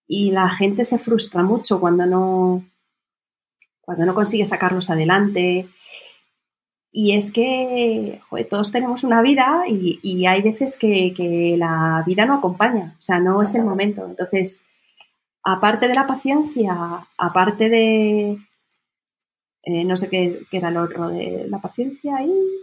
[0.08, 2.64] y la gente se frustra mucho cuando no,
[3.82, 5.68] cuando no consigue sacarlos adelante.
[6.92, 12.96] Y es que todos tenemos una vida y, hay veces que, la vida no acompaña,
[13.00, 14.06] o sea, no es el momento.
[14.06, 14.68] Entonces,
[15.44, 16.76] aparte de la paciencia,
[17.18, 18.38] aparte de,
[19.64, 22.63] eh, no sé qué, era lo otro, de la paciencia y...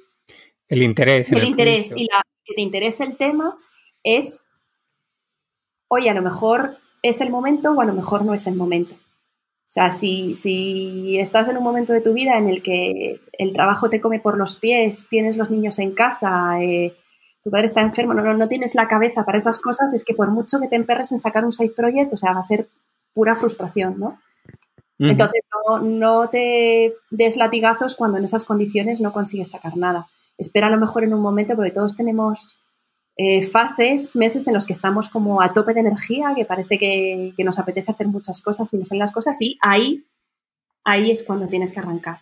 [0.71, 1.31] El interés.
[1.33, 3.59] El, interés y la, que te interese el tema
[4.05, 4.49] es,
[5.89, 8.95] oye, a lo mejor es el momento o a lo mejor no es el momento.
[8.95, 13.53] O sea, si, si, estás en un momento de tu vida en el que el
[13.53, 16.93] trabajo te come por los pies, tienes los niños en casa, eh,
[17.43, 20.31] tu padre está enfermo, no, no, tienes la cabeza para esas cosas, es que por
[20.31, 22.67] mucho que te emperres en sacar un side project, o sea, va a ser
[23.13, 24.21] pura frustración, ¿no?
[24.99, 30.07] Entonces, no, no, te des latigazos cuando en esas condiciones no consigues sacar nada.
[30.41, 32.59] Espera a lo mejor en un momento, porque todos tenemos
[33.17, 37.35] eh, fases, meses en los que estamos como a tope de energía, que parece que,
[37.45, 40.07] nos apetece hacer muchas cosas y no salen las cosas, y ahí,
[40.85, 42.19] ahí es cuando tienes que arrancar.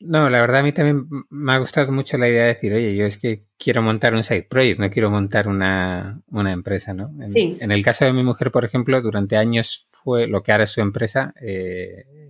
[0.00, 2.96] No, la verdad a mí también me ha gustado mucho la idea de decir, oye,
[2.96, 7.10] yo es que quiero montar un side project, no quiero montar una, empresa, ¿no?
[7.18, 7.58] En, sí.
[7.60, 10.70] en el caso de mi mujer, por ejemplo, durante años fue lo que ahora es
[10.70, 12.27] su empresa, eh,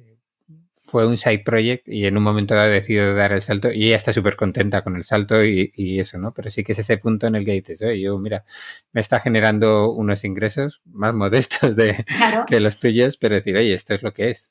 [0.88, 3.96] fue un side project y en un momento dado decidido dar el salto y ella
[3.96, 5.70] está súper contenta con el salto y,
[6.00, 6.32] eso, ¿no?
[6.32, 8.44] Pero sí que es ese punto en el que dices, oye, yo, mira,
[8.92, 12.04] me está generando unos ingresos más modestos de,
[12.46, 14.50] que los tuyos, pero decir, oye, esto es lo que es.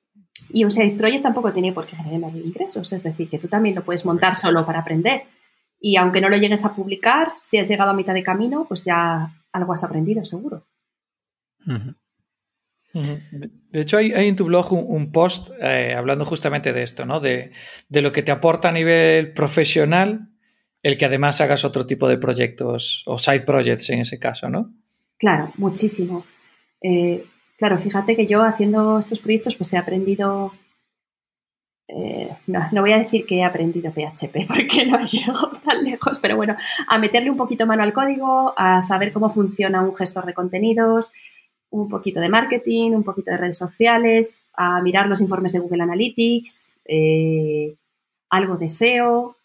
[0.49, 3.73] Y un side project tampoco tiene por qué generar ingresos, es decir, que tú también
[3.73, 5.23] lo puedes montar solo para aprender.
[5.79, 8.85] Y aunque no lo llegues a publicar, si has llegado a mitad de camino, pues
[8.85, 10.63] ya algo has aprendido, seguro.
[12.93, 17.19] De hecho, hay, en tu blog un, post eh, hablando justamente de esto, ¿no?
[17.19, 17.51] De,
[17.89, 20.29] lo que te aporta a nivel profesional
[20.83, 24.73] el que además hagas otro tipo de proyectos o side projects en ese caso, ¿no?
[25.17, 26.25] Claro, muchísimo.
[26.81, 27.23] Eh,
[27.57, 30.53] claro, fíjate que yo haciendo estos proyectos pues he aprendido,
[31.87, 36.19] eh, no, no, voy a decir que he aprendido PHP porque no llego tan lejos,
[36.19, 36.55] pero bueno,
[36.87, 41.11] a meterle un poquito mano al código, a saber cómo funciona un gestor de contenidos,
[41.69, 45.83] un poquito de marketing, un poquito de redes sociales, a mirar los informes de Google
[45.83, 47.75] Analytics, eh,
[48.29, 49.35] algo de SEO,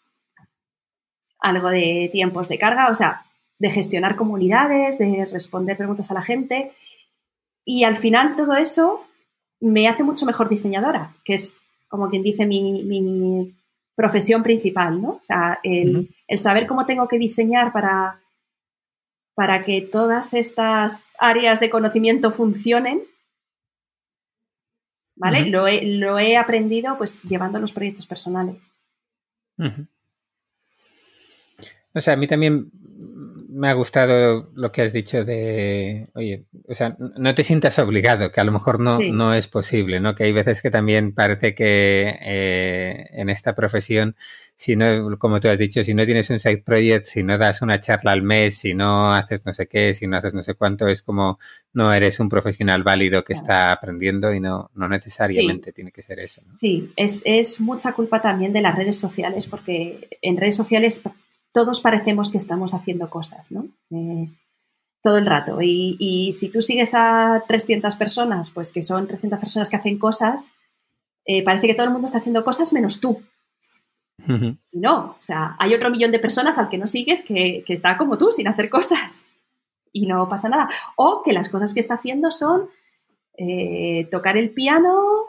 [1.39, 3.21] algo de tiempos de carga, o sea,
[3.59, 6.71] de gestionar comunidades, de responder preguntas a la gente.
[7.65, 9.05] Y al final todo eso
[9.59, 13.53] me hace mucho mejor diseñadora, que es como quien dice mi,
[13.95, 15.09] profesión principal, ¿no?
[15.09, 18.22] O sea, el saber cómo tengo que diseñar para
[19.35, 23.01] para que todas estas áreas de conocimiento funcionen.
[25.15, 25.45] ¿Vale?
[25.45, 28.71] lo, he, aprendido pues llevando los proyectos personales.
[31.93, 32.71] O sea, a mí también
[33.53, 38.31] me ha gustado lo que has dicho de, oye, o sea, no te sientas obligado,
[38.31, 40.15] que a lo mejor no, no es posible, ¿no?
[40.15, 44.15] Que hay veces que también parece que eh, en esta profesión
[44.63, 47.61] si no, como tú has dicho, si no tienes un side project, si no das
[47.61, 50.53] una charla al mes, si no haces no sé qué, si no haces no sé
[50.53, 51.37] cuánto, es como
[51.73, 56.21] no eres un profesional válido que está aprendiendo y no, no necesariamente tiene que ser
[56.21, 56.43] eso.
[56.49, 61.01] Sí, es, mucha culpa también de las redes sociales, porque en redes sociales
[61.51, 63.67] todos parecemos que estamos haciendo cosas, ¿no?
[63.91, 64.29] Eh,
[65.01, 65.61] todo el rato.
[65.61, 69.99] Y, y, si tú sigues a 300 personas, pues que son 300 personas que hacen
[69.99, 70.53] cosas,
[71.25, 73.21] eh, parece que todo el mundo está haciendo cosas menos tú.
[74.71, 78.17] No, o sea, hay otro millón de personas al que no sigues que, está como
[78.17, 79.27] tú, sin hacer cosas.
[79.91, 80.69] Y no pasa nada.
[80.95, 82.69] O que las cosas que está haciendo son
[83.37, 85.25] eh, tocar el piano,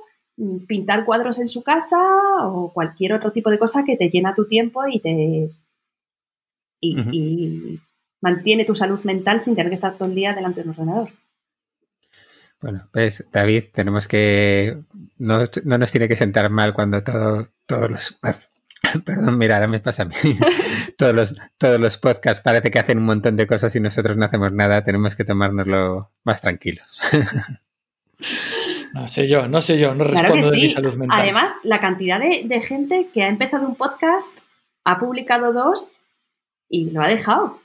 [0.66, 1.98] pintar cuadros en su casa
[2.42, 5.50] o cualquier otro tipo de cosa que te llena tu tiempo y te.
[6.80, 7.80] Y,
[8.20, 11.08] mantiene tu salud mental sin tener que estar todo el día delante de un ordenador.
[12.60, 14.78] Bueno, pues David, tenemos que.
[15.18, 18.18] No, no nos tiene que sentar mal cuando todo, todos los
[19.04, 20.14] Perdón, mira, ahora me pasa a mí.
[20.98, 24.24] todos, los, todos los podcasts parece que hacen un montón de cosas y nosotros no
[24.24, 24.82] hacemos nada.
[24.84, 26.98] Tenemos que tomárnoslo más tranquilos.
[28.94, 31.20] no sé yo, no sé yo, no respondo de mi salud mental.
[31.20, 34.38] Además, la cantidad de, gente que ha empezado un podcast,
[34.84, 36.00] ha publicado dos
[36.68, 37.58] y lo ha dejado.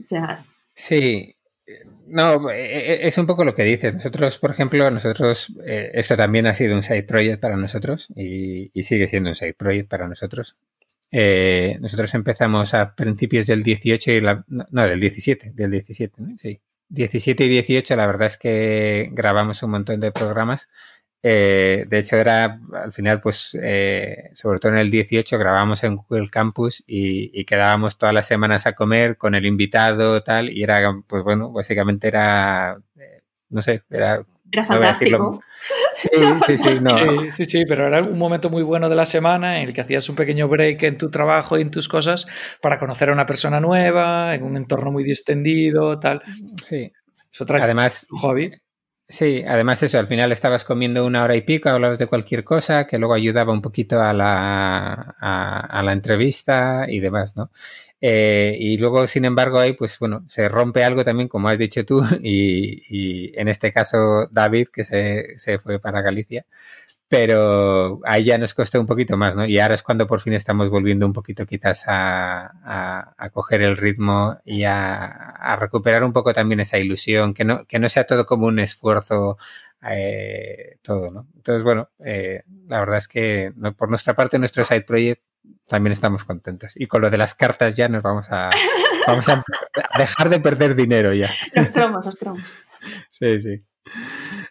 [0.00, 0.44] O sea.
[0.74, 1.34] Sí,
[2.10, 3.94] no, e, e, es un poco lo que dices.
[3.94, 8.70] Nosotros, por ejemplo, nosotros, eh, esto también ha sido un side project para nosotros y,
[8.82, 10.56] sigue siendo un side project para nosotros.
[11.12, 16.38] Eh, nosotros empezamos a principios del 18 y la, no, del 17, del 17, ¿no?
[16.38, 16.60] Sí.
[16.88, 20.68] 17 y 18, la verdad es que grabamos un montón de programas
[21.22, 25.96] Eh, de hecho, era al final, pues, eh, sobre todo en el 18, grabábamos en
[25.96, 30.80] Google Campus y, quedábamos todas las semanas a comer con el invitado, tal, y era,
[31.06, 34.24] pues bueno, básicamente era, eh, no sé, era...
[34.52, 35.40] Era fantástico.
[35.92, 36.08] Sí,
[36.46, 36.96] sí, sí, no.
[36.96, 39.82] sí, sí, sí, pero era un momento muy bueno de la semana en el que
[39.82, 42.26] hacías un pequeño break en tu trabajo y en tus cosas
[42.62, 46.22] para conocer a una persona nueva, en un entorno muy distendido, tal.
[46.64, 46.90] Sí.
[47.30, 48.52] Es otra Además, hobby.
[49.10, 52.86] Sí, además eso, al final estabas comiendo una hora y pico, hablabas de cualquier cosa
[52.86, 57.50] que luego ayudaba un poquito a la, a, la entrevista y demás, ¿no?
[58.00, 61.84] Eh, y luego, sin embargo, ahí, pues bueno, se rompe algo también, como has dicho
[61.84, 66.46] tú, y, y en este caso David, que se, se fue para Galicia,
[67.10, 69.44] pero ahí ya nos costó un poquito más, ¿no?
[69.44, 73.76] Y ahora es cuando por fin estamos volviendo un poquito quizás a, a, coger el
[73.76, 78.06] ritmo y a, a, recuperar un poco también esa ilusión, que no, que no sea
[78.06, 79.38] todo como un esfuerzo
[79.90, 81.26] eh, todo, ¿no?
[81.34, 85.20] Entonces, bueno, eh, la verdad es que por nuestra parte, nuestro side project
[85.66, 86.74] también estamos contentos.
[86.76, 88.50] Y con lo de las cartas ya nos vamos a,
[89.08, 89.42] vamos a
[89.98, 91.28] dejar de perder dinero ya.
[91.56, 92.56] Los cromos, los cromos.
[93.08, 93.64] Sí, sí.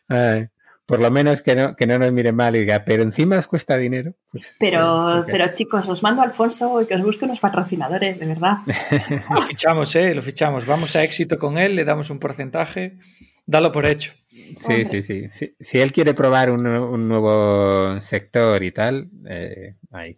[0.09, 0.49] Ay
[0.89, 3.45] por lo menos que no, que no nos mire mal y diga, pero encima os
[3.45, 4.15] cuesta dinero.
[4.31, 8.25] Pues, pero, pero chicos, os mando a Alfonso y que os busque unos patrocinadores, de
[8.25, 8.57] verdad.
[9.29, 10.15] lo fichamos, ¿eh?
[10.15, 10.65] Lo fichamos.
[10.65, 12.97] Vamos a éxito con él, le damos un porcentaje.
[13.45, 14.13] Dalo por hecho.
[14.57, 16.63] Sí, sí, sí, Si él quiere probar un,
[17.07, 20.17] nuevo sector y tal, eh, ahí.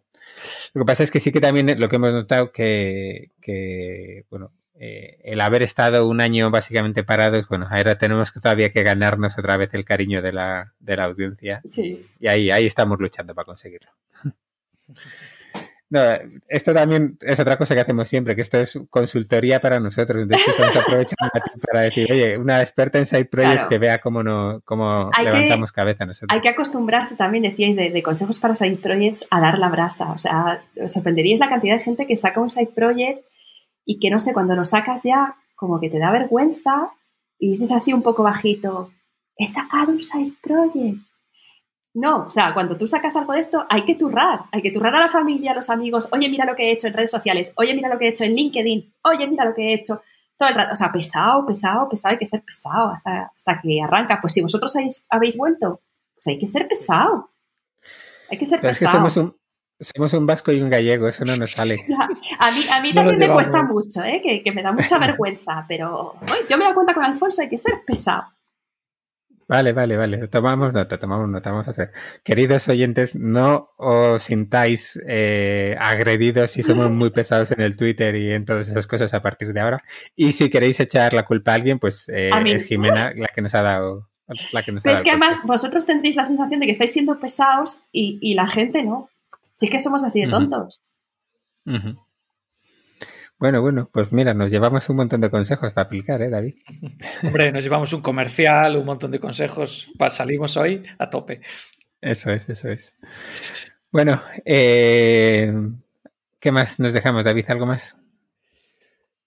[0.74, 4.54] Lo que pasa es que sí que también lo que hemos notado que, que bueno,
[4.84, 9.38] eh, el haber estado un año básicamente parados, bueno, ahora tenemos que todavía que ganarnos
[9.38, 11.62] otra vez el cariño de la, de la audiencia.
[11.70, 12.04] Sí.
[12.20, 13.92] Y ahí, ahí estamos luchando para conseguirlo.
[15.94, 16.00] No,
[16.48, 20.24] esto también es otra cosa que hacemos siempre, que esto es consultoría para nosotros.
[20.24, 21.32] Entonces estamos aprovechando
[21.68, 26.06] para decir, oye, una experta en Side Project que vea cómo, no, cómo levantamos cabeza
[26.06, 26.34] nosotros.
[26.34, 30.14] Hay que acostumbrarse también, decíais, de, de, consejos para Side Projects a dar la brasa.
[30.14, 33.26] O sea, os sorprenderíais la cantidad de gente que saca un Side Project
[33.92, 36.92] y que no sé, cuando lo sacas ya, como que te da vergüenza
[37.38, 38.90] y dices así un poco bajito,
[39.36, 41.00] he sacado un side project.
[41.94, 44.96] No, o sea, cuando tú sacas algo de esto, hay que turrar, hay que turrar
[44.96, 47.52] a la familia, a los amigos, oye, mira lo que he hecho en redes sociales,
[47.58, 50.02] oye, mira lo que he hecho en LinkedIn, oye, mira lo que he hecho.
[50.38, 53.82] Todo el rato, o sea, pesado, pesado, pesado, hay que ser pesado hasta, hasta que
[53.82, 54.20] arranca.
[54.22, 55.82] Pues si vosotros habéis, habéis vuelto,
[56.14, 57.30] pues hay que ser pesado.
[58.30, 58.72] Hay que ser pesado.
[58.72, 59.36] Es que somos
[59.82, 61.86] somos un vasco y un gallego, eso no nos sale.
[62.40, 64.22] A mí, a mí también me cuesta mucho, ¿eh?
[64.24, 66.16] que, que, me da mucha vergüenza, pero
[66.50, 68.24] yo me doy cuenta con Alfonso, hay que ser pesado.
[69.52, 70.30] Vale, vale, vale.
[70.30, 71.52] Tomamos nota, tomamos nota.
[71.52, 71.92] Vamos a hacer.
[72.24, 78.32] Queridos oyentes, no os sintáis eh, agredidos si somos muy pesados en el Twitter y
[78.32, 79.82] en todas esas cosas a partir de ahora.
[80.16, 83.54] Y si queréis echar la culpa a alguien, pues eh, es Jimena la que nos
[83.54, 84.10] ha dado.
[84.54, 87.20] La que nos Pero es que además vosotros tendréis la sensación de que estáis siendo
[87.20, 89.10] pesados y, y la gente no.
[89.62, 90.82] Si es que somos así de tontos.
[93.38, 96.56] Bueno, bueno, pues mira, nos llevamos un montón de consejos para aplicar, ¿eh, David?
[97.24, 99.92] Hombre, nos llevamos un comercial, un montón de consejos.
[100.10, 101.42] salimos hoy a tope.
[102.02, 102.98] Eso es, eso es.
[103.92, 105.54] Bueno, eh,
[106.40, 107.46] ¿qué más nos dejamos, David?
[107.50, 107.96] ¿Algo más?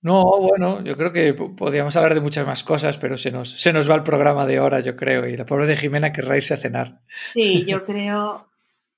[0.03, 3.73] No, bueno, yo creo que podríamos hablar de muchas más cosas, pero se nos, se
[3.73, 6.55] nos va el programa de hora, yo creo, y la pobre de Jimena querrá irse
[6.55, 7.03] a cenar.
[7.33, 8.49] Sí, yo creo,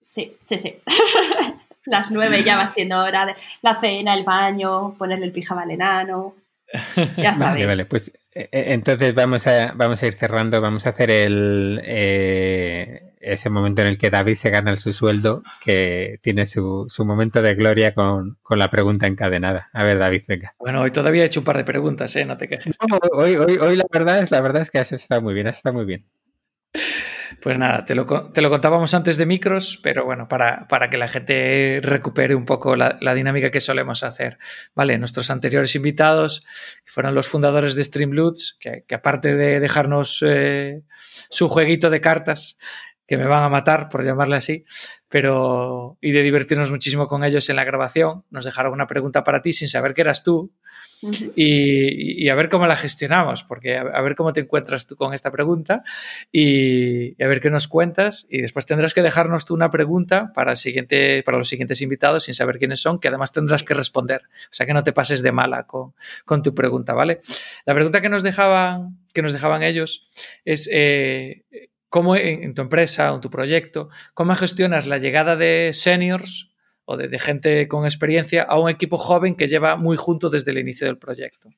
[0.07, 0.73] Sí, sí, sí.
[1.87, 5.71] Las nueve ya va siendo hora de la cena, el baño, ponerle el pijama al
[5.71, 6.35] enano.
[7.17, 7.55] Ya sabes.
[7.55, 11.11] Vale, vale, pues eh, eh, entonces vamos a, vamos a ir cerrando, vamos a hacer
[11.11, 16.87] el eh, ese momento en el que David se gana su sueldo, que tiene su,
[16.89, 19.71] su momento de gloria con, con, la pregunta encadenada.
[19.73, 20.55] A ver, David, venga.
[20.59, 22.25] Bueno, hoy todavía he hecho un par de preguntas, ¿eh?
[22.25, 22.77] No te quejes.
[23.13, 25.57] hoy, hoy, hoy, la verdad es, la verdad es que has estado muy bien, has
[25.57, 26.05] estado muy bien.
[27.41, 30.97] Pues nada, te lo, te lo, contábamos antes de micros, pero bueno, para, para que
[30.97, 34.39] la gente recupere un poco la, la, dinámica que solemos hacer.
[34.75, 36.45] Vale, nuestros anteriores invitados,
[36.85, 40.83] que fueron los fundadores de Streamloots, que, aparte de dejarnos eh,
[41.31, 42.59] su jueguito de cartas,
[43.07, 44.65] que me van a matar, por llamarle así,
[45.09, 49.43] pero y de divertirnos muchísimo con ellos en la grabación, nos dejaron una pregunta para
[49.43, 50.53] ti sin saber que eras tú
[51.35, 55.31] y, a ver cómo la gestionamos, porque a, ver cómo te encuentras tú con esta
[55.31, 55.83] pregunta
[56.33, 58.27] y, a ver qué nos cuentas.
[58.29, 62.35] Y después tendrás que dejarnos tú una pregunta para, siguiente, para los siguientes invitados sin
[62.35, 64.23] saber quiénes son, que además tendrás que responder.
[64.25, 65.95] O sea que no te pases de mala con,
[66.25, 67.21] con tu pregunta, ¿vale?
[67.65, 70.09] La pregunta que nos dejaban, que nos dejaban ellos
[70.45, 70.69] es...
[70.73, 71.45] Eh,
[71.89, 76.51] ¿Cómo en, en, tu empresa o en tu proyecto, cómo gestionas la llegada de seniors
[76.87, 80.53] o de, de, gente con experiencia a un equipo joven que lleva muy junto desde
[80.53, 81.51] el inicio del proyecto.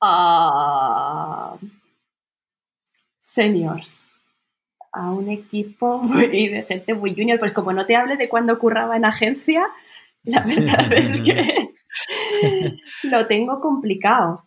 [0.00, 1.56] a
[3.20, 4.06] seniors,
[4.92, 8.58] a un equipo muy de gente muy junior, pues como no te hable de cuando
[8.58, 9.66] curraba en agencia,
[10.24, 11.70] la verdad es que
[13.04, 14.44] lo tengo complicado.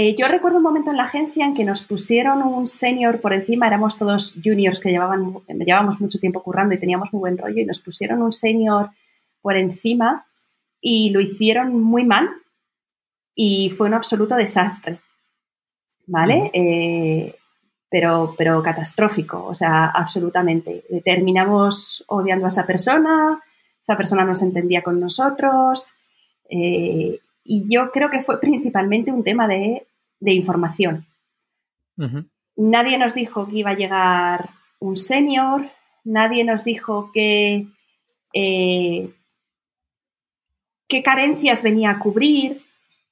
[0.00, 3.32] Eh, yo recuerdo un momento en la agencia en que nos pusieron un senior por
[3.32, 7.62] encima, éramos todos juniors que llevaban, llevábamos mucho tiempo currando y teníamos muy buen rollo,
[7.62, 8.90] y nos pusieron un senior
[9.42, 10.24] por encima
[10.80, 12.28] y lo hicieron muy mal
[13.34, 14.98] y fue un absoluto desastre.
[16.06, 16.52] ¿Vale?
[16.52, 17.34] Eh,
[17.90, 20.84] pero, pero catastrófico, o sea, absolutamente.
[21.04, 23.42] Terminamos odiando a esa persona,
[23.82, 25.92] esa persona no se entendía con nosotros.
[26.48, 29.87] Eh, y yo creo que fue principalmente un tema de,
[30.20, 31.06] información.
[32.56, 35.66] Nadie nos dijo que iba a llegar un senior,
[36.04, 37.66] nadie nos dijo que
[38.32, 39.10] eh,
[40.88, 42.62] qué carencias venía a cubrir,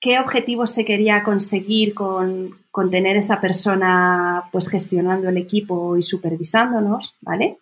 [0.01, 2.55] qué objetivos se quería conseguir con,
[2.91, 7.57] tener esa persona pues gestionando el equipo y supervisándonos, ¿vale?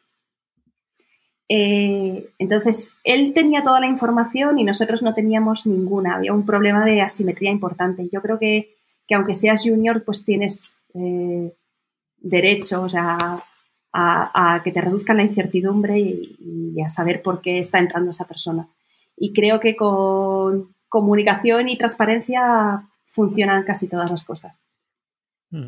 [1.49, 6.17] Eh, entonces, él tenía toda la información y nosotros no teníamos ninguna.
[6.17, 8.09] Había un problema de asimetría importante.
[8.11, 8.75] Yo creo que,
[9.11, 11.53] aunque seas junior, pues tienes eh,
[12.17, 13.43] derecho a,
[14.65, 18.67] que te reduzcan la incertidumbre y, a saber por qué está entrando esa persona.
[19.17, 24.61] Y creo que con comunicación y transparencia funcionan casi todas las cosas.
[25.51, 25.67] Mm.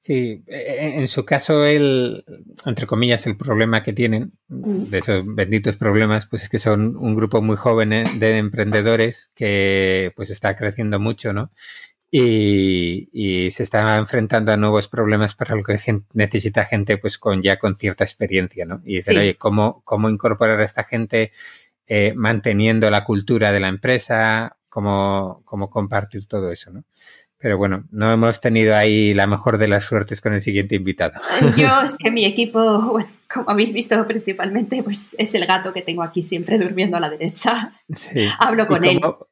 [0.00, 2.24] Sí, e, e, en su caso, el,
[2.64, 4.84] entre comillas, el problema que tienen, mm.
[4.90, 9.30] de esos benditos problemas, pues es que son un grupo muy joven eh, de emprendedores
[9.34, 11.50] que pues está creciendo mucho, ¿no?
[12.10, 15.78] Y, se está enfrentando a nuevos problemas para lo que
[16.14, 18.80] necesita gente pues con ya con cierta experiencia, ¿no?
[18.84, 21.32] Y decir, oye, ¿cómo, ¿cómo incorporar a esta gente
[21.86, 24.56] eh, manteniendo la cultura de la empresa?
[24.68, 26.84] ¿Cómo, cómo compartir todo eso, ¿no?
[27.38, 31.20] Pero bueno, no hemos tenido ahí la mejor de las suertes con el siguiente invitado.
[31.56, 35.82] Yo es que mi equipo, bueno, como habéis visto principalmente, pues es el gato que
[35.82, 37.72] tengo aquí siempre durmiendo a la derecha.
[37.94, 38.28] Sí.
[38.38, 39.00] Hablo con él.
[39.00, 39.28] Como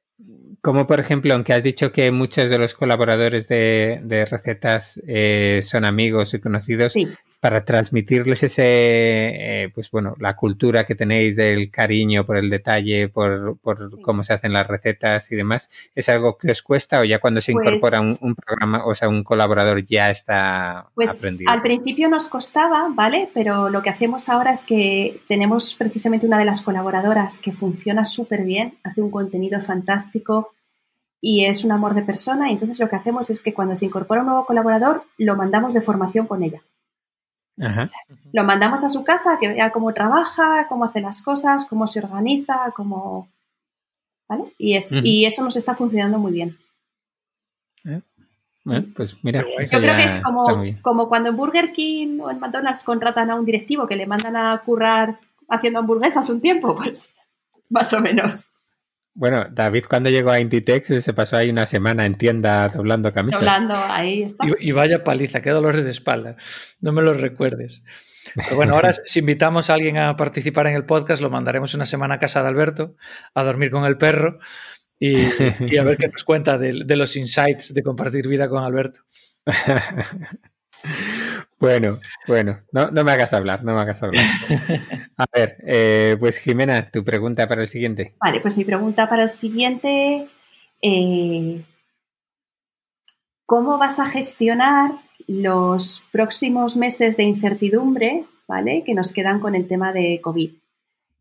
[0.86, 6.34] por ejemplo, aunque has dicho que muchos de los colaboradores de, recetas eh, son amigos
[6.34, 7.08] y conocidos, sí
[7.46, 13.08] para transmitirles ese, eh, pues bueno, la cultura que tenéis del cariño por el detalle,
[13.08, 13.58] por,
[14.02, 17.40] cómo se hacen las recetas y demás, ¿es algo que os cuesta o ya cuando
[17.40, 21.50] se incorpora pues un, programa, o sea, un colaborador ya está pues aprendido?
[21.50, 23.28] Al principio nos costaba, ¿vale?
[23.32, 28.04] Pero lo que hacemos ahora es que tenemos precisamente una de las colaboradoras que funciona
[28.04, 30.55] súper bien, hace un contenido fantástico
[31.28, 33.84] y es un amor de persona y entonces lo que hacemos es que cuando se
[33.84, 36.62] incorpora un nuevo colaborador, lo mandamos de formación con ella.
[38.32, 41.98] Lo mandamos a su casa, que vea cómo trabaja, cómo hace las cosas, cómo se
[41.98, 43.28] organiza, cómo...
[44.28, 44.44] ¿Vale?
[44.56, 46.56] Y, es, y eso nos está funcionando muy bien.
[47.86, 48.02] Eh,
[48.94, 50.46] pues mira, yo creo que es como,
[50.80, 54.36] como cuando en Burger King o en McDonald's contratan a un directivo que le mandan
[54.36, 55.18] a currar
[55.48, 57.16] haciendo hamburguesas un tiempo, pues
[57.68, 58.52] más o menos.
[59.16, 63.40] Bueno, David cuando llegó a Inditex se pasó ahí una semana en tienda doblando camisas.
[63.40, 64.44] Doblando, ahí está.
[64.60, 66.36] Y, vaya paliza, qué dolores de espalda.
[66.80, 67.82] No me lo recuerdes.
[68.34, 71.86] Pero bueno, ahora si invitamos a alguien a participar en el podcast, lo mandaremos una
[71.86, 72.94] semana a casa de Alberto
[73.32, 74.38] a dormir con el perro
[75.00, 75.16] y,
[75.78, 79.00] a ver qué nos cuenta de, de los insights de compartir vida con Alberto.
[81.58, 84.24] Bueno, bueno, no, me hagas hablar, no me hagas hablar.
[85.16, 88.14] A ver, eh, pues Jimena, tu pregunta para el siguiente.
[88.20, 90.26] Vale, pues mi pregunta para el siguiente,
[90.82, 91.62] eh,
[93.46, 94.90] ¿cómo vas a gestionar
[95.26, 98.82] los próximos meses de incertidumbre, ¿vale?
[98.84, 100.50] Que nos quedan con el tema de COVID.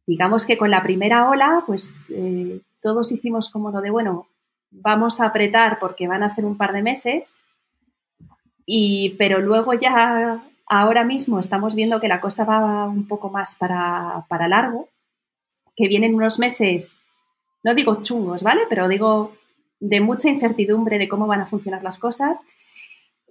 [0.06, 4.28] Digamos que con la primera ola, pues eh, todos hicimos como lo de, bueno,
[4.70, 7.46] vamos a apretar porque van a ser un par de meses
[8.66, 13.56] y, pero luego ya ahora mismo estamos viendo que la cosa va un poco más
[13.56, 14.90] para, para largo,
[15.76, 17.00] que vienen unos meses,
[17.64, 18.62] no digo chungos, ¿vale?
[18.70, 19.36] Pero digo
[19.80, 22.42] de mucha incertidumbre de cómo van a funcionar las cosas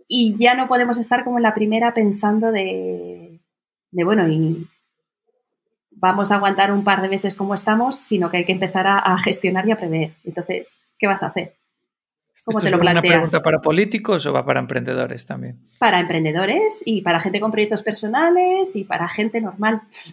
[0.06, 3.40] y ya no podemos estar como en la primera pensando de,
[3.90, 4.66] de bueno, y
[5.90, 8.98] vamos a aguantar un par de meses como estamos, sino que hay que empezar a,
[8.98, 10.10] a gestionar y a prever.
[10.24, 11.54] Entonces, ¿qué vas a hacer?
[12.44, 13.04] ¿Cómo te lo planteas?
[13.04, 15.60] ¿Es una pregunta para políticos o va para emprendedores también?
[15.78, 19.82] Para emprendedores y para gente con proyectos personales y para gente normal.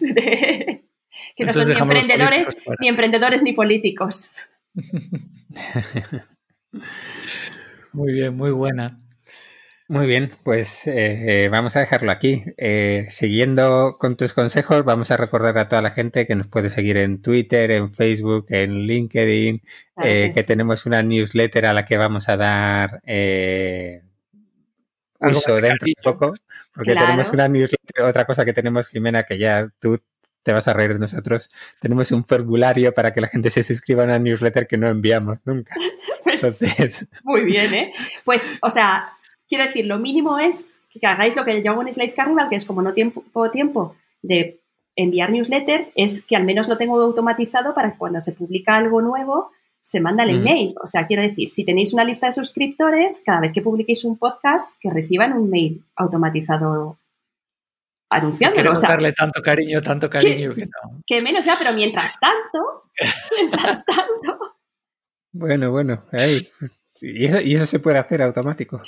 [1.36, 4.32] que no son ni emprendedores, ni emprendedores ni políticos.
[7.92, 9.01] muy bien, muy buena.
[9.92, 12.44] Muy bien, pues eh, vamos a dejarlo aquí.
[12.56, 16.70] Eh, siguiendo con tus consejos, vamos a recordar a toda la gente que nos puede
[16.70, 19.60] seguir en Twitter, en Facebook, en LinkedIn,
[20.02, 23.02] eh, que tenemos una newsletter a la que vamos a dar
[25.20, 26.32] uso dentro de poco,
[26.74, 30.00] porque tenemos una newsletter, otra cosa que tenemos, Jimena, que ya tú
[30.42, 34.04] te vas a reír de nosotros, tenemos un formulario para que la gente se suscriba
[34.04, 35.74] a una newsletter que no enviamos nunca.
[36.24, 37.08] Pues, Entonces...
[37.24, 37.92] Muy bien, ¿eh?
[38.24, 39.12] Pues, o sea,
[39.52, 42.56] quiero decir, lo mínimo es que hagáis lo que yo hago en Slice Carnival, que
[42.56, 44.62] es como no tiempo, tiempo de
[44.96, 49.02] enviar newsletters, es que al menos lo tengo automatizado para que cuando se publica algo
[49.02, 49.50] nuevo
[49.82, 50.74] se manda el email.
[50.82, 54.16] O sea, quiero decir, si tenéis una lista de suscriptores, cada vez que publiquéis un
[54.16, 56.98] podcast, que reciban un mail automatizado
[58.08, 58.72] anunciándolo.
[58.72, 61.02] o sea, darle tanto cariño, tanto cariño que, no.
[61.06, 62.84] Que menos ya, pero mientras tanto,
[63.36, 64.56] mientras tanto.
[65.30, 68.80] Bueno, bueno, ahí, pues, ¿Y eso, se puede hacer automático?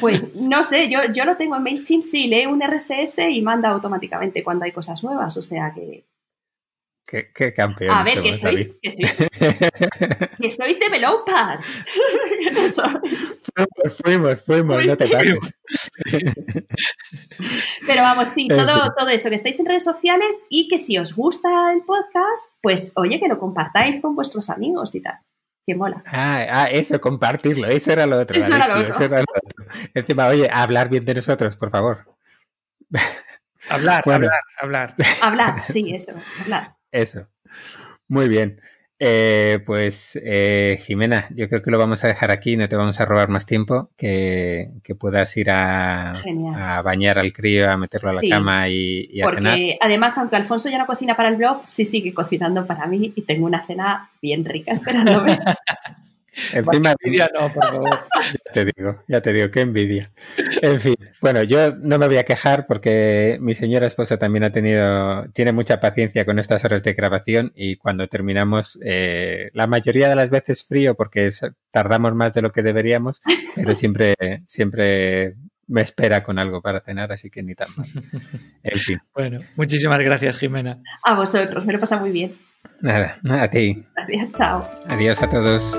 [0.00, 3.70] Pues no sé, yo, yo lo tengo en MailChimp, sí, lee un RSS y manda
[3.70, 6.04] automáticamente cuando hay cosas nuevas, o sea que...
[7.04, 7.90] Qué, campeón.
[7.90, 9.18] A ver, que sois, que sois,
[10.40, 11.66] que sois developers.
[13.52, 15.38] fuimos, fuimos, fuimos, no te pases.
[17.86, 21.14] Pero vamos, sí, todo, todo eso, que estáis en redes sociales y que si os
[21.14, 25.18] gusta el podcast, pues oye, que lo compartáis con vuestros amigos y tal
[25.66, 26.02] que mola.
[26.06, 28.38] Ah, ah, eso, compartirlo, eso era lo otro.
[28.38, 29.66] Eso, era lo otro.
[29.94, 32.16] Encima, oye, hablar bien de nosotros, por favor.
[33.70, 34.94] Hablar, hablar, hablar.
[35.22, 36.76] Hablar, sí, eso, hablar.
[36.90, 37.28] Eso.
[38.08, 38.60] Muy bien.
[39.04, 43.00] Eh, pues eh, Jimena, yo creo que lo vamos a dejar aquí, no te vamos
[43.00, 46.22] a robar más tiempo, que, puedas ir a,
[46.84, 50.78] bañar al crío, a meterlo a la cama y, a porque, Además, aunque Alfonso ya
[50.78, 54.44] no cocina para el blog, sí sigue cocinando para mí y tengo una cena bien
[54.44, 55.36] rica esperándome.
[56.52, 57.98] Encima, envidia no, por favor.
[58.46, 60.10] Ya te digo, ya te digo, qué envidia.
[60.60, 64.52] En fin, bueno, yo no me voy a quejar porque mi señora esposa también ha
[64.52, 70.08] tenido, tiene mucha paciencia con estas horas de grabación y cuando terminamos, eh, la mayoría
[70.08, 71.30] de las veces frío porque
[71.70, 73.22] tardamos más de lo que deberíamos,
[73.54, 74.14] pero siempre,
[74.46, 77.86] siempre me espera con algo para cenar, así que ni tan mal.
[78.62, 78.98] En fin.
[79.14, 80.78] Bueno, muchísimas gracias, Jimena.
[81.02, 82.32] A vosotros, me lo pasa muy bien.
[82.80, 83.84] Nada, nada a ti.
[83.96, 84.68] Adiós, chao.
[84.88, 85.76] Adiós a todos.